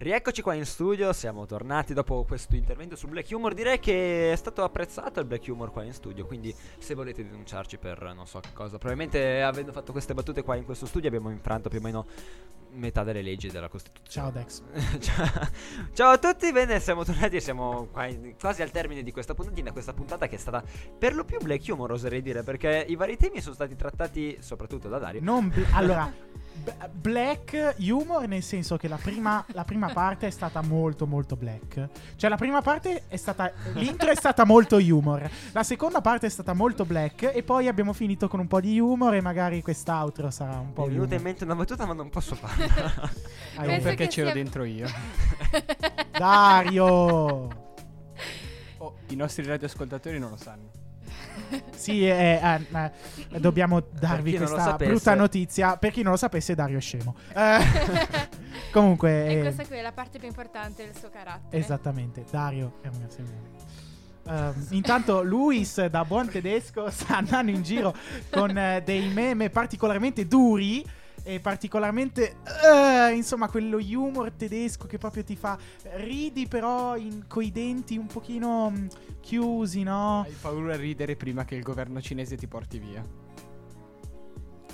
Rieccoci 0.00 0.42
qua 0.42 0.54
in 0.54 0.64
studio, 0.64 1.12
siamo 1.12 1.44
tornati 1.44 1.92
dopo 1.92 2.22
questo 2.22 2.54
intervento 2.54 2.94
sul 2.94 3.08
black 3.10 3.28
humor. 3.32 3.52
Direi 3.52 3.80
che 3.80 4.30
è 4.30 4.36
stato 4.36 4.62
apprezzato 4.62 5.18
il 5.18 5.26
black 5.26 5.48
humor 5.48 5.72
qua 5.72 5.82
in 5.82 5.92
studio, 5.92 6.24
quindi 6.24 6.54
se 6.78 6.94
volete 6.94 7.24
denunciarci 7.24 7.78
per 7.78 8.12
non 8.14 8.24
so 8.24 8.38
che 8.38 8.50
cosa, 8.54 8.78
probabilmente 8.78 9.42
avendo 9.42 9.72
fatto 9.72 9.90
queste 9.90 10.14
battute 10.14 10.44
qua 10.44 10.54
in 10.54 10.64
questo 10.64 10.86
studio 10.86 11.08
abbiamo 11.08 11.30
infranto 11.30 11.68
più 11.68 11.80
o 11.80 11.82
meno 11.82 12.06
metà 12.74 13.02
delle 13.02 13.22
leggi 13.22 13.50
della 13.50 13.66
Costituzione. 13.66 14.30
Ciao 14.30 14.30
Dex. 14.30 14.62
Ciao. 15.02 15.48
Ciao 15.92 16.10
a 16.12 16.18
tutti, 16.18 16.52
bene, 16.52 16.78
siamo 16.78 17.02
tornati 17.02 17.34
e 17.34 17.40
siamo 17.40 17.88
in- 18.06 18.36
quasi 18.38 18.62
al 18.62 18.70
termine 18.70 19.02
di 19.02 19.10
questa 19.10 19.34
puntatina, 19.34 19.72
questa 19.72 19.94
puntata 19.94 20.28
che 20.28 20.36
è 20.36 20.38
stata 20.38 20.62
per 20.96 21.16
lo 21.16 21.24
più 21.24 21.38
black 21.38 21.66
humor, 21.66 21.90
oserei 21.90 22.22
dire, 22.22 22.44
perché 22.44 22.86
i 22.88 22.94
vari 22.94 23.16
temi 23.16 23.40
sono 23.40 23.54
stati 23.54 23.74
trattati 23.74 24.36
soprattutto 24.38 24.88
da 24.88 24.98
Dario. 24.98 25.22
Non 25.24 25.48
bl- 25.48 25.66
allora, 25.72 26.08
b- 26.62 26.88
black 26.92 27.76
humor 27.78 28.26
nel 28.26 28.42
senso 28.42 28.76
che 28.76 28.88
la 28.88 28.96
prima, 28.96 29.44
la 29.52 29.64
prima 29.64 29.88
parte 29.92 30.26
è 30.26 30.30
stata 30.30 30.60
molto 30.62 31.06
molto 31.06 31.36
black. 31.36 31.88
Cioè 32.16 32.28
la 32.30 32.36
prima 32.36 32.60
parte 32.62 33.04
è 33.08 33.16
stata... 33.16 33.50
L'intro 33.74 34.10
è 34.10 34.14
stata 34.14 34.44
molto 34.44 34.76
humor. 34.76 35.28
La 35.52 35.62
seconda 35.62 36.00
parte 36.00 36.26
è 36.26 36.30
stata 36.30 36.52
molto 36.52 36.84
black 36.84 37.30
e 37.34 37.42
poi 37.42 37.68
abbiamo 37.68 37.92
finito 37.92 38.28
con 38.28 38.40
un 38.40 38.46
po' 38.46 38.60
di 38.60 38.78
humor 38.78 39.14
e 39.14 39.20
magari 39.20 39.62
quest'outro 39.62 40.30
sarà 40.30 40.58
un 40.58 40.72
po' 40.72 40.82
Mi 40.82 40.88
è 40.88 40.92
venuta 40.92 41.14
in 41.14 41.22
mente 41.22 41.44
una 41.44 41.54
battuta 41.54 41.86
ma 41.86 41.94
non 41.94 42.10
posso 42.10 42.34
farla. 42.34 42.66
Hai 43.56 43.66
Non 43.66 43.80
perché 43.82 44.04
che 44.04 44.08
c'ero 44.08 44.26
sia- 44.30 44.34
dentro 44.34 44.64
io. 44.64 44.86
Dario! 46.16 47.66
Oh, 48.80 48.94
I 49.08 49.16
nostri 49.16 49.44
radioascoltatori 49.44 50.20
non 50.20 50.30
lo 50.30 50.36
sanno. 50.36 50.70
Sì, 51.78 52.06
eh, 52.06 52.40
eh, 52.42 52.90
eh, 53.30 53.40
dobbiamo 53.40 53.80
darvi 53.80 54.36
questa 54.36 54.74
brutta 54.74 55.14
notizia. 55.14 55.76
Per 55.76 55.92
chi 55.92 56.02
non 56.02 56.12
lo 56.12 56.18
sapesse, 56.18 56.54
Dario 56.54 56.78
è 56.78 56.80
scemo. 56.80 57.14
Eh, 57.34 57.58
comunque... 58.72 59.26
E 59.26 59.38
eh, 59.38 59.40
questa 59.40 59.64
qui 59.64 59.76
è 59.76 59.82
la 59.82 59.92
parte 59.92 60.18
più 60.18 60.26
importante 60.26 60.84
del 60.84 60.96
suo 60.96 61.08
carattere. 61.08 61.56
Esattamente, 61.56 62.24
Dario 62.30 62.78
è 62.82 62.88
un 62.88 63.04
essere 63.06 63.58
Ehm, 64.28 64.66
intanto 64.70 65.22
Luis 65.22 65.84
da 65.86 66.04
buon 66.04 66.28
tedesco 66.28 66.90
sta 66.90 67.16
andando 67.16 67.50
in 67.50 67.62
giro 67.62 67.94
con 68.30 68.56
eh, 68.56 68.82
dei 68.84 69.08
meme 69.08 69.48
particolarmente 69.48 70.26
duri 70.26 70.84
e 71.28 71.40
particolarmente 71.40 72.36
eh, 72.64 73.12
insomma 73.12 73.50
quello 73.50 73.76
humor 73.76 74.32
tedesco 74.32 74.86
che 74.86 74.96
proprio 74.96 75.22
ti 75.24 75.36
fa 75.36 75.58
ridi 75.96 76.48
però 76.48 76.96
in, 76.96 77.26
coi 77.28 77.52
denti 77.52 77.98
un 77.98 78.06
pochino 78.06 78.70
mm, 78.70 78.86
chiusi 79.20 79.82
no 79.82 80.22
Hai 80.22 80.34
paura 80.40 80.72
a 80.72 80.76
ridere 80.78 81.16
prima 81.16 81.44
che 81.44 81.54
il 81.54 81.62
governo 81.62 82.00
cinese 82.00 82.36
ti 82.36 82.46
porti 82.46 82.78
via. 82.78 83.04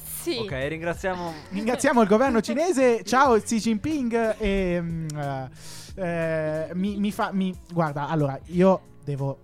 Sì. 0.00 0.38
ok, 0.38 0.52
ringraziamo 0.68 1.32
Ringraziamo 1.50 2.00
il 2.00 2.08
governo 2.08 2.40
cinese. 2.40 3.02
Ciao 3.02 3.38
Xi 3.38 3.58
Jinping. 3.58 4.36
E, 4.38 4.80
mm, 4.80 5.08
eh, 5.16 5.50
eh, 5.96 6.70
mi, 6.74 6.96
mi 6.96 7.10
fa. 7.10 7.32
Mi, 7.32 7.54
guarda, 7.72 8.08
allora 8.08 8.38
io 8.46 8.98
devo. 9.04 9.40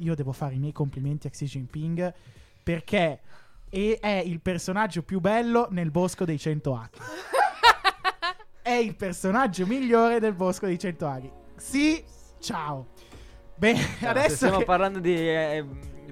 Io 0.00 0.14
devo 0.14 0.32
fare 0.32 0.54
i 0.54 0.58
miei 0.58 0.72
complimenti 0.72 1.28
a 1.28 1.30
Xi 1.30 1.46
Jinping 1.46 2.12
perché 2.62 3.20
è, 3.72 3.98
è 4.00 4.22
il 4.24 4.40
personaggio 4.40 5.02
più 5.02 5.18
bello 5.20 5.68
nel 5.70 5.90
bosco 5.90 6.24
dei 6.26 6.38
100 6.38 6.74
acri. 6.76 7.00
è 8.62 8.72
il 8.72 8.94
personaggio 8.94 9.66
migliore 9.66 10.20
del 10.20 10.34
bosco 10.34 10.66
dei 10.66 10.78
100 10.78 11.06
acri. 11.06 11.32
Sì, 11.56 12.02
ciao. 12.38 12.88
Bene, 13.56 13.78
Allora, 13.78 13.96
se 13.98 14.06
adesso. 14.08 14.34
stiamo 14.36 14.58
che- 14.58 14.64
parlando 14.64 14.98
di 14.98 15.14
eh, 15.16 15.64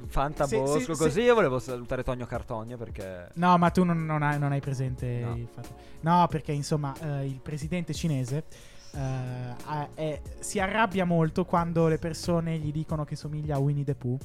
Fanta 0.07 0.47
Sì, 0.47 0.57
Bosco 0.57 0.79
sì, 0.95 1.03
così, 1.03 1.11
sì. 1.11 1.21
io 1.23 1.35
volevo 1.35 1.59
salutare 1.59 2.03
Tonio 2.03 2.27
Cartogno 2.27 2.77
perché... 2.77 3.29
No, 3.35 3.59
ma 3.59 3.71
tu 3.71 3.85
non, 3.85 4.05
non 4.07 4.23
hai, 4.23 4.39
non 4.39 4.53
hai 4.53 4.61
presente 4.61 5.07
No. 5.21 5.37
il 5.37 5.49
fatto. 5.53 5.75
No, 6.01 6.27
perché 6.29 6.53
insomma 6.53 6.95
eh, 7.01 7.27
il 7.27 7.41
presidente 7.41 7.93
cinese 7.93 8.45
eh, 8.93 10.21
si 10.41 10.59
arrabbia 10.59 11.05
molto 11.05 11.45
quando 11.45 11.87
le 11.89 11.99
persone 11.99 12.57
gli 12.59 12.73
dicono 12.73 13.05
che 13.05 13.17
somiglia 13.17 13.57
a 13.57 13.59
Winnie 13.59 13.85
the 13.85 13.95
Pooh. 13.95 14.19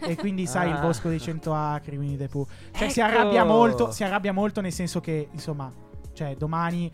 E 0.00 0.16
quindi 0.16 0.46
sai 0.46 0.68
il 0.70 0.76
Ah. 0.76 0.80
bosco 0.80 1.08
dei 1.08 1.20
cento 1.20 1.54
acri, 1.54 1.96
Winnie 1.96 2.16
the 2.16 2.28
Pooh. 2.28 2.46
Cioè 2.72 2.88
si 2.88 3.00
Ecco! 3.00 3.08
arrabbia 3.10 3.44
molto, 3.44 3.90
si 3.90 4.02
arrabbia 4.04 4.32
molto 4.32 4.60
nel 4.60 4.72
senso 4.72 5.00
che 5.00 5.28
insomma, 5.32 5.70
cioè 6.12 6.34
domani 6.36 6.90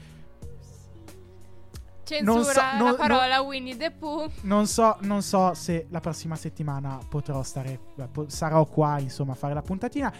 Censura 2.04 2.32
Non 2.32 2.44
so- 2.44 2.60
non- 2.78 2.90
la 2.90 2.94
parola 2.96 3.40
Winnie 3.42 3.76
the 3.76 3.92
Pooh. 3.92 4.28
non 4.42 4.66
so, 4.66 4.96
non 5.02 5.22
so 5.22 5.54
se 5.54 5.86
la 5.90 6.00
prossima 6.00 6.34
settimana 6.34 6.98
potrò 7.08 7.40
stare, 7.44 7.78
po- 8.10 8.28
sarò 8.28 8.64
qua 8.64 8.98
insomma 8.98 9.32
a 9.32 9.36
fare 9.36 9.54
la 9.54 9.62
puntatina. 9.62 10.12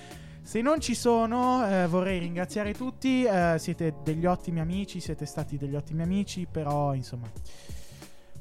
Se 0.43 0.61
non 0.63 0.81
ci 0.81 0.95
sono, 0.95 1.67
eh, 1.67 1.87
vorrei 1.89 2.19
ringraziare 2.21 2.75
tutti. 2.75 3.25
eh, 3.25 3.57
siete 3.59 3.95
degli 4.05 4.25
ottimi 4.25 4.61
amici, 4.61 5.01
siete 5.01 5.27
stati 5.27 5.57
degli 5.59 5.75
ottimi 5.75 6.03
amici, 6.03 6.47
però 6.51 6.95
insomma. 6.95 7.27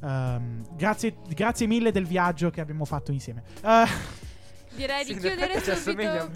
Ehm, 0.02 0.76
grazie, 0.76 1.16
grazie 1.28 1.68
mille 1.68 1.92
del 1.92 2.06
viaggio 2.06 2.50
che 2.50 2.62
abbiamo 2.62 2.86
fatto 2.86 3.12
insieme. 3.12 3.44
Eh, 3.64 4.28
Direi 4.72 5.04
Sì, 5.04 5.14
di 5.14 5.20
chiudere 5.20 5.60
subito. 5.76 6.32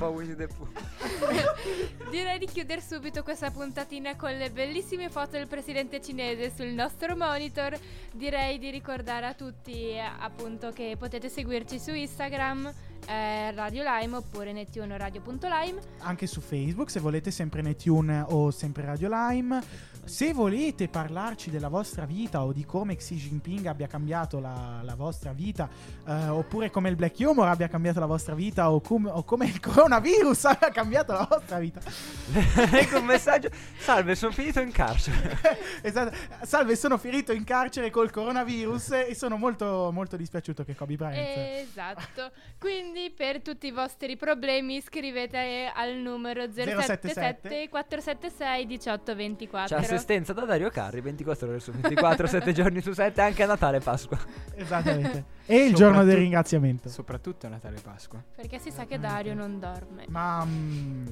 Direi 2.10 2.40
di 2.40 2.46
chiudere 2.46 2.82
subito 2.82 3.24
questa 3.24 3.52
puntatina 3.52 4.16
con 4.16 4.36
le 4.36 4.50
bellissime 4.50 5.10
foto 5.10 5.32
del 5.32 5.48
presidente 5.48 6.02
cinese 6.02 6.52
sul 6.54 6.68
nostro 6.68 7.16
monitor. 7.16 7.78
Direi 8.12 8.58
di 8.58 8.70
ricordare 8.70 9.28
a 9.28 9.34
tutti 9.34 9.98
appunto 9.98 10.72
che 10.72 10.96
potete 10.98 11.30
seguirci 11.30 11.80
su 11.80 11.94
Instagram 11.94 12.74
eh, 13.06 13.52
Radio 13.52 13.84
Lime 13.84 14.18
oppure 14.18 14.52
Netune 14.54 14.94
o 14.94 14.98
Radio.lime. 14.98 15.82
Anche 16.00 16.28
su 16.28 16.42
Facebook, 16.42 16.90
se 16.90 17.00
volete 17.00 17.32
sempre 17.32 17.62
Netune 17.62 18.26
o 18.28 18.52
sempre 18.52 18.86
Radio 18.86 19.10
Lime. 19.10 19.92
Se 20.06 20.34
volete 20.34 20.90
parlarci 20.90 21.50
della 21.50 21.70
vostra 21.70 22.06
vita 22.06 22.44
o 22.44 22.52
di 22.52 22.66
come 22.66 22.98
Xi 22.98 23.16
Jinping 23.16 23.68
abbia 23.68 23.88
cambiato 23.88 24.40
la, 24.40 24.82
la 24.84 24.96
vostra 24.96 25.32
vita, 25.32 25.70
eh, 26.06 26.28
oppure 26.28 26.70
come 26.70 26.90
il 26.90 26.98
black 26.98 27.18
humor 27.20 27.48
abbia 27.48 27.70
cambiato 27.70 28.02
la 28.02 28.06
vostra 28.06 28.36
vita, 28.36 28.70
o, 28.70 28.82
com- 28.82 29.10
o 29.12 29.24
come 29.24 29.46
il 29.46 29.62
coronavirus 29.62 30.46
abbia 30.46 30.72
cambiato 30.72 31.14
la 31.14 31.28
vostra 31.30 31.60
vita. 31.60 31.80
ecco 32.74 33.00
un 33.00 33.06
messaggio. 33.06 33.50
Salve, 33.78 34.16
sono 34.16 34.34
finito 34.34 34.60
in 34.60 34.72
carcere. 34.72 35.40
esatto. 35.82 36.16
Salve, 36.42 36.76
sono 36.76 36.98
ferito 36.98 37.32
in 37.32 37.46
carcere 37.46 37.90
col 37.90 38.12
coronavirus 38.12 38.92
e 39.08 39.16
sono 39.16 39.38
molto, 39.38 39.90
molto 39.94 40.18
dispiaciuto 40.18 40.66
che 40.66 40.76
Kobe 40.76 40.96
Bryant. 40.96 41.66
Esatto. 41.66 42.32
Quindi 42.60 42.93
per 43.16 43.42
tutti 43.42 43.68
i 43.68 43.72
vostri 43.72 44.16
problemi 44.16 44.80
scrivete 44.82 45.72
al 45.74 45.96
numero 45.96 46.44
077 46.44 46.82
077 47.10 47.70
476 47.70 48.66
1824. 48.66 49.76
C'è 49.78 49.84
assistenza 49.84 50.34
da 50.34 50.46
Dario 50.46 50.70
Carri 50.70 51.02
24 51.02 51.48
ore 51.50 51.60
su 51.60 51.72
24, 51.72 52.28
7 52.28 52.52
giorni 52.54 52.82
su 52.82 52.94
7, 52.94 53.22
anche 53.22 53.44
a 53.44 53.48
Natale 53.48 53.78
e 53.78 53.80
Pasqua. 53.82 54.18
Esattamente. 54.56 55.32
E 55.46 55.66
il 55.66 55.74
giorno 55.74 56.06
del 56.06 56.16
ringraziamento. 56.18 56.88
Soprattutto 56.88 57.48
a 57.48 57.50
Natale 57.50 57.76
e 57.76 57.82
Pasqua. 57.82 58.24
Perché 58.36 58.60
si 58.60 58.72
sa 58.72 58.86
che 58.86 58.98
Dario 58.98 59.34
non 59.34 59.60
dorme. 59.60 60.06
Ma 60.08 60.46
mm, 60.46 61.08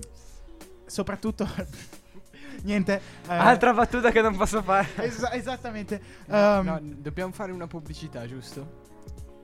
soprattutto 0.86 1.46
niente. 2.64 3.02
eh, 3.28 3.34
Altra 3.34 3.74
battuta 3.74 4.10
che 4.12 4.22
non 4.22 4.38
posso 4.38 4.62
fare. 4.62 4.88
esa- 4.98 5.34
esattamente. 5.34 6.02
No, 6.28 6.38
ehm, 6.60 6.66
no, 6.66 6.80
dobbiamo 6.82 7.34
fare 7.34 7.52
una 7.52 7.68
pubblicità, 7.68 8.26
giusto? 8.26 8.80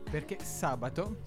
Perché 0.10 0.38
sabato 0.42 1.18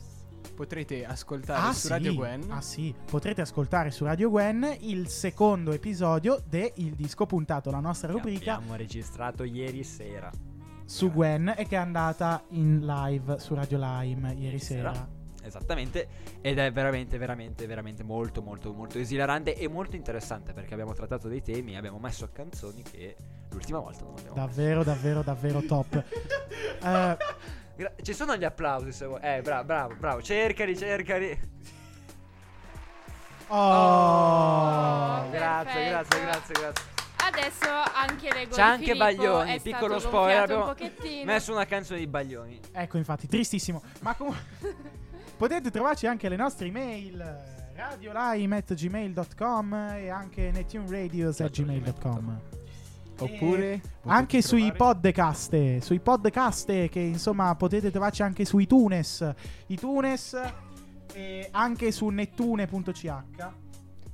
potrete 0.55 1.05
ascoltare 1.05 1.69
ah, 1.69 1.73
su 1.73 1.81
sì, 1.87 1.89
Radio 1.89 2.15
Gwen 2.15 2.47
ah 2.51 2.61
sì, 2.61 2.95
potrete 3.11 3.41
ascoltare 3.41 3.91
su 3.91 4.05
Radio 4.05 4.31
Gwen 4.31 4.77
il 4.81 5.09
secondo 5.09 5.73
episodio 5.73 6.43
de 6.49 6.73
Il 6.77 6.95
disco 6.95 7.27
puntato, 7.27 7.71
la 7.71 7.81
nostra 7.81 8.09
Che 8.09 8.15
rubrica 8.15 8.55
abbiamo 8.57 8.77
registrato 8.77 9.45
ieri 9.45 9.83
sera. 9.85 10.31
su 10.85 11.11
Gwen 11.11 11.55
e 11.57 11.67
che 11.67 11.77
è 11.77 11.79
andata 11.79 12.43
in 12.51 12.81
live 12.85 13.39
su 13.39 13.55
Radio 13.55 13.79
Lime 13.79 14.33
ieri 14.35 14.59
sera. 14.59 14.93
Sera. 14.93 15.19
Esattamente, 15.43 16.07
ed 16.43 16.59
è 16.59 16.71
veramente, 16.71 17.17
veramente, 17.17 17.67
veramente 17.67 18.03
molto, 18.03 18.43
molto, 18.43 18.75
molto 18.75 18.99
esilarante 18.99 19.57
e 19.57 19.69
molto 19.69 19.97
interessante 19.97 20.53
perché 20.53 20.75
abbiamo 20.75 20.93
trattato 20.93 21.29
dei 21.29 21.41
temi 21.41 21.73
e 21.73 21.77
abbiamo 21.79 21.99
messo 21.99 22.29
canzoni 22.31 22.83
che 22.83 23.17
l'ultima 23.49 23.79
volta 23.79 24.05
non 24.05 24.15
abbiamo 24.19 24.35
Davvero, 24.35 24.85
davvero, 24.85 25.23
davvero 25.23 25.63
top. 25.63 26.05
Eh, 26.83 27.17
Gra- 27.81 27.95
Ci 28.03 28.13
sono 28.13 28.37
gli 28.37 28.45
applausi 28.45 28.93
se 28.93 29.07
vuoi. 29.07 29.21
Eh, 29.23 29.41
bravo, 29.41 29.65
bravo, 29.65 29.95
bravo. 29.95 30.21
Cercali, 30.21 30.77
cercali. 30.77 31.31
oh, 33.49 35.31
grazie, 35.31 35.73
perfetto. 35.73 35.89
grazie, 35.89 36.21
grazie, 36.21 36.55
grazie. 36.61 36.85
Adesso 37.23 37.71
anche 37.95 38.33
leggo 38.35 38.55
C'è 38.55 38.63
il 38.63 38.69
anche 38.69 38.95
Baglioni, 38.95 39.59
piccolo 39.61 39.99
spoiler. 39.99 40.43
Abbiamo 40.43 40.75
messo 41.25 41.53
una 41.53 41.65
canzone 41.65 42.01
di 42.01 42.07
Baglioni. 42.07 42.61
Ecco, 42.71 42.99
infatti, 42.99 43.27
tristissimo. 43.27 43.83
Ma 44.03 44.15
comunque 44.15 44.45
potete 45.39 45.71
trovarci 45.71 46.07
anche 46.07 46.29
le 46.29 46.37
nostre 46.37 46.67
email 46.67 47.39
radiolime.gmail.com 47.77 49.75
e 49.95 50.11
anche 50.11 50.51
netunradios.gmail.com 50.51 52.60
Oppure 53.25 53.81
anche 54.05 54.43
sui 54.43 54.73
podcast 54.73 55.79
sui 55.79 56.01
podcast 56.01 56.89
che 56.89 57.01
insomma 57.01 57.55
potete 57.55 57.91
trovarci 57.91 58.23
anche 58.23 58.45
su 58.45 58.59
iTunes 58.59 59.35
iTunes 59.69 60.41
e 61.13 61.49
anche 61.51 61.91
su 61.93 62.09
nettune.ch 62.09 63.15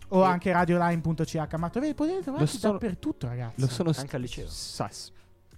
o 0.09 0.22
E- 0.22 0.26
anche 0.26 0.52
radioline.ch 0.52 1.54
ma 1.57 1.68
potete 1.68 2.22
trovarci 2.22 2.59
sono- 2.59 2.72
dappertutto 2.74 3.26
ragazzi 3.28 3.61
Lo 3.61 3.68
sono 3.68 3.92
Anche 3.96 4.16
al 4.16 4.22
liceo. 4.22 4.46
Sas. 4.48 5.12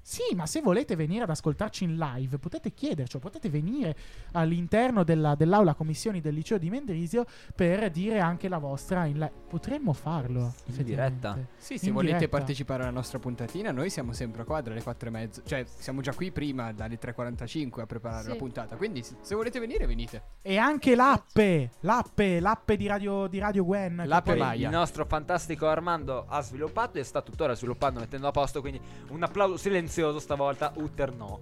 Sì, 0.09 0.34
ma 0.34 0.46
se 0.46 0.62
volete 0.62 0.96
venire 0.96 1.24
ad 1.24 1.28
ascoltarci 1.28 1.84
in 1.84 1.98
live, 1.98 2.38
potete 2.38 2.72
chiederci, 2.72 3.18
potete 3.18 3.50
venire 3.50 3.94
all'interno 4.32 5.04
della- 5.04 5.34
dell'aula 5.34 5.74
commissioni 5.74 6.22
del 6.22 6.32
liceo 6.32 6.56
di 6.56 6.70
Mendrisio 6.70 7.26
per 7.54 7.90
dire 7.90 8.18
anche 8.18 8.48
la 8.48 8.56
vostra 8.56 9.04
in 9.04 9.18
live. 9.18 9.30
Potremmo 9.46 9.92
farlo. 9.92 10.54
In 10.64 10.82
diretta. 10.82 11.36
Sì, 11.59 11.76
se 11.76 11.88
In 11.88 11.92
volete 11.92 12.16
diretta. 12.16 12.38
partecipare 12.38 12.84
alla 12.84 12.90
nostra 12.92 13.18
puntatina, 13.18 13.70
noi 13.70 13.90
siamo 13.90 14.14
sempre 14.14 14.44
qua 14.44 14.62
dalle 14.62 14.82
4 14.82 15.09
e 15.09 15.12
mezzo. 15.12 15.42
Cioè, 15.44 15.66
siamo 15.66 16.00
già 16.00 16.14
qui 16.14 16.30
prima, 16.30 16.72
dalle 16.72 16.98
3.45 16.98 17.82
a 17.82 17.86
preparare 17.86 18.22
Sì. 18.22 18.28
la 18.30 18.36
puntata. 18.36 18.76
Quindi, 18.76 19.02
se 19.02 19.34
volete 19.34 19.61
venire, 19.61 19.84
venite. 19.86 20.22
E 20.40 20.56
anche 20.56 20.94
l'appe, 20.94 21.72
l'appe, 21.80 22.40
l'appe 22.40 22.76
di 22.78 22.86
Radio, 22.86 23.26
di 23.26 23.38
Radio 23.38 23.62
Gwen. 23.62 23.96
che 23.98 24.06
L'appe 24.06 24.34
Maya. 24.36 24.68
Il 24.68 24.74
nostro 24.74 25.04
fantastico 25.04 25.66
Armando 25.68 26.24
ha 26.26 26.40
sviluppato 26.40 26.96
e 26.98 27.04
sta 27.04 27.20
tuttora 27.20 27.54
sviluppando, 27.54 28.00
mettendo 28.00 28.26
a 28.26 28.30
posto. 28.30 28.62
Quindi 28.62 28.80
un 29.09 29.22
applauso 29.22 29.59
silenzioso 29.59 29.96
stavolta. 30.18 30.72
Utter 30.76 31.12
no. 31.14 31.40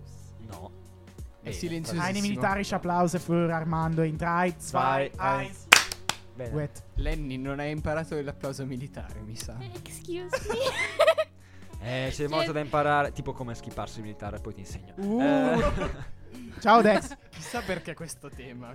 No. 0.48 0.70
È 1.42 1.48
Eh, 1.48 1.52
silenziosissimo. 1.52 2.08
Eine 2.08 2.20
militarische 2.20 2.74
Applaus 2.74 3.16
für 3.18 3.52
Armando 3.54 4.02
in 4.02 4.16
3, 4.16 4.50
2, 4.50 4.54
Zwei, 4.58 5.10
1. 5.16 5.50
Bene. 6.34 6.54
Wet. 6.54 6.82
Lenny 6.96 7.36
non 7.36 7.60
hai 7.60 7.70
imparato 7.70 8.20
l'applauso 8.20 8.66
militare, 8.66 9.20
mi 9.20 9.36
sa. 9.36 9.56
Excuse 9.58 10.28
me. 10.48 12.06
Eh, 12.06 12.10
c'è 12.10 12.26
molto 12.26 12.52
da 12.52 12.60
imparare. 12.60 13.12
Tipo 13.12 13.32
come 13.32 13.54
schipparsi 13.54 13.98
il 13.98 14.04
militare, 14.04 14.38
poi 14.40 14.54
ti 14.54 14.60
insegno. 14.60 14.92
Uh. 14.96 15.20
Eh, 15.20 16.14
Ciao 16.60 16.80
Dex. 16.82 17.16
Chissà 17.30 17.60
perché 17.60 17.94
questo 17.94 18.28
tema. 18.30 18.74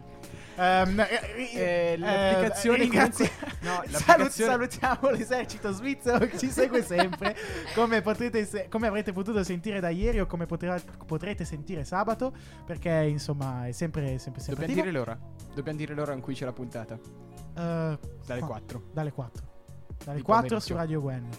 Ehm, 0.56 1.00
eh, 1.00 1.50
Eh, 1.56 1.98
l'applicazione 1.98 2.78
ringrazio- 2.78 3.28
comunque- 3.28 3.58
no, 3.68 3.74
Salut- 3.90 3.92
l'applicazione- 4.08 4.52
salutiamo 4.52 5.10
l'esercito 5.10 5.72
svizzero 5.72 6.26
che 6.28 6.38
ci 6.38 6.50
segue 6.50 6.84
sempre. 6.86 7.36
come, 7.74 8.02
potrete 8.02 8.46
se- 8.46 8.68
come 8.70 8.88
avrete 8.88 9.12
potuto 9.14 9.44
sentire 9.44 9.80
da 9.80 9.90
ieri 9.90 10.20
o 10.20 10.26
come 10.28 10.46
potrà- 10.46 10.80
potrete 11.06 11.44
sentire 11.44 11.84
sabato. 11.84 12.34
Perché 12.66 12.90
insomma 13.10 13.68
è 13.68 13.72
sempre, 13.72 14.18
sempre, 14.20 14.42
sempre 14.42 14.66
Dobbiamo 14.68 14.82
dire 14.84 14.98
l'ora. 14.98 15.20
Dobbiamo 15.54 15.78
dire 15.78 15.94
l'ora 15.94 16.14
in 16.14 16.22
cui 16.22 16.34
c'è 16.36 16.46
la 16.46 16.54
puntata. 16.54 16.94
Eh, 16.96 18.00
Dalle 18.26 18.40
qua- 18.40 18.48
4. 18.48 18.84
Dalle 18.94 19.12
4. 19.12 19.50
Dalle 20.06 20.18
Di 20.18 20.24
4 20.24 20.48
pomeriggio. 20.48 20.60
su 20.60 20.74
Radio 20.76 21.02
Gwen. 21.02 21.30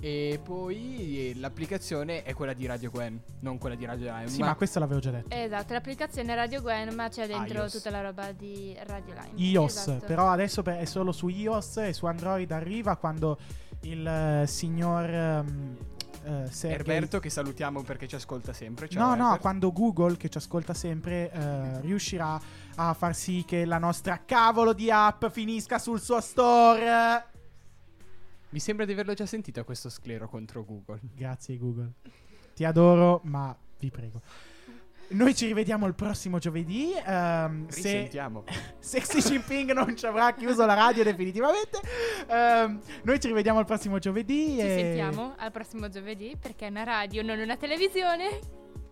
E 0.00 0.38
poi 0.42 1.30
eh, 1.30 1.38
l'applicazione 1.40 2.22
è 2.22 2.32
quella 2.32 2.52
di 2.52 2.66
Radio 2.66 2.88
Gwen, 2.90 3.20
non 3.40 3.58
quella 3.58 3.74
di 3.74 3.84
Radio 3.84 4.12
Lime. 4.14 4.28
Sì, 4.28 4.40
ma, 4.42 4.54
questo 4.54 4.78
l'avevo 4.78 5.00
già 5.00 5.10
detto. 5.10 5.34
esatto, 5.34 5.72
l'applicazione 5.72 6.32
è 6.32 6.36
Radio 6.36 6.60
Gwen, 6.62 6.94
ma 6.94 7.08
c'è 7.08 7.26
dentro 7.26 7.62
iOS. 7.62 7.72
tutta 7.72 7.90
la 7.90 8.02
roba 8.02 8.30
di 8.32 8.76
Radio 8.86 9.14
Line. 9.14 9.30
iOS, 9.34 9.76
Esatto. 9.76 10.06
però 10.06 10.28
adesso 10.30 10.64
è 10.64 10.84
solo 10.84 11.10
su 11.10 11.26
iOS 11.28 11.78
e 11.78 11.92
su 11.92 12.06
Android 12.06 12.48
arriva 12.52 12.94
quando 12.96 13.38
il 13.82 14.06
eh, 14.06 14.44
signor 14.46 15.10
ehm, 15.10 15.76
eh, 16.24 16.46
Sergey- 16.50 16.78
Erberto 16.78 17.18
che 17.18 17.30
salutiamo 17.30 17.82
perché 17.82 18.06
ci 18.06 18.14
ascolta 18.14 18.52
sempre. 18.52 18.88
Ciao 18.88 19.02
No, 19.02 19.14
no, 19.16 19.22
Herbert. 19.24 19.40
quando 19.40 19.72
Google, 19.72 20.16
che 20.16 20.28
ci 20.28 20.38
ascolta 20.38 20.74
sempre, 20.74 21.30
eh, 21.32 21.80
riuscirà 21.80 22.40
a 22.76 22.94
far 22.94 23.16
sì 23.16 23.44
che 23.44 23.64
la 23.64 23.78
nostra 23.78 24.22
cavolo 24.24 24.72
di 24.72 24.90
app 24.92 25.26
finisca 25.26 25.80
sul 25.80 26.00
suo 26.00 26.20
store. 26.20 27.24
Mi 28.50 28.60
sembra 28.60 28.84
di 28.86 28.92
averlo 28.92 29.12
già 29.14 29.26
sentito 29.26 29.62
questo 29.64 29.90
sclero 29.90 30.28
contro 30.28 30.64
Google. 30.64 31.00
Grazie 31.14 31.58
Google. 31.58 31.92
Ti 32.54 32.64
adoro, 32.64 33.20
ma 33.24 33.56
vi 33.78 33.90
prego. 33.90 34.20
Noi 35.10 35.34
ci 35.34 35.46
rivediamo 35.46 35.86
il 35.86 35.94
prossimo 35.94 36.38
giovedì. 36.38 36.92
ehm, 36.92 37.68
se, 37.68 38.10
se 38.78 39.00
Xi 39.00 39.20
Jinping 39.20 39.72
non 39.72 39.96
ci 39.96 40.06
avrà 40.06 40.34
chiuso 40.34 40.64
la 40.66 40.74
radio 40.74 41.02
definitivamente. 41.02 41.80
Ehm, 42.28 42.80
noi 43.04 43.20
ci 43.20 43.28
rivediamo 43.28 43.58
il 43.60 43.66
prossimo 43.66 43.98
giovedì. 43.98 44.56
Ci 44.56 44.60
e- 44.60 44.78
sentiamo 44.78 45.34
al 45.36 45.50
prossimo 45.50 45.88
giovedì 45.88 46.36
perché 46.38 46.66
è 46.66 46.70
una 46.70 46.84
radio, 46.84 47.22
non 47.22 47.38
una 47.38 47.56
televisione. 47.56 48.38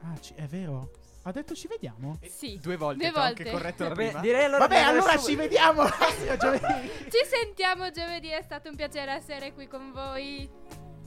Ah, 0.02 0.18
ci- 0.18 0.34
è 0.34 0.46
vero. 0.46 0.90
Ha 1.26 1.32
detto 1.32 1.56
ci 1.56 1.66
vediamo? 1.66 2.18
Sì. 2.28 2.56
Due 2.62 2.76
volte, 2.76 3.02
Due 3.02 3.12
t'ho 3.12 3.18
anche 3.20 3.42
volte. 3.42 3.58
corretto 3.58 3.82
la 3.82 3.88
Vabbè, 3.88 4.04
prima. 4.04 4.20
direi 4.20 4.44
allora 4.44 4.58
Vabbè, 4.58 4.78
allora 4.80 5.18
ci 5.18 5.34
vediamo. 5.34 5.82
Ci 5.90 7.26
sentiamo 7.28 7.90
giovedì, 7.90 8.28
è 8.28 8.42
stato 8.42 8.68
un 8.68 8.76
piacere 8.76 9.10
essere 9.12 9.52
qui 9.52 9.66
con 9.66 9.90
voi. 9.90 10.48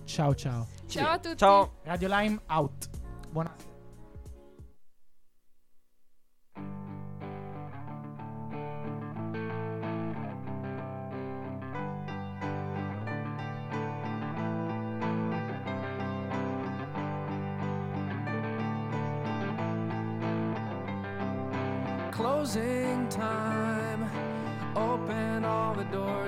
Ciao 0.03 0.35
ciao. 0.35 0.67
Ciao 0.87 1.11
a 1.11 1.19
tutti. 1.19 1.37
Ciao. 1.37 1.75
Radio 1.83 2.09
Lime 2.09 2.37
out. 2.47 2.89
Buona. 3.29 3.68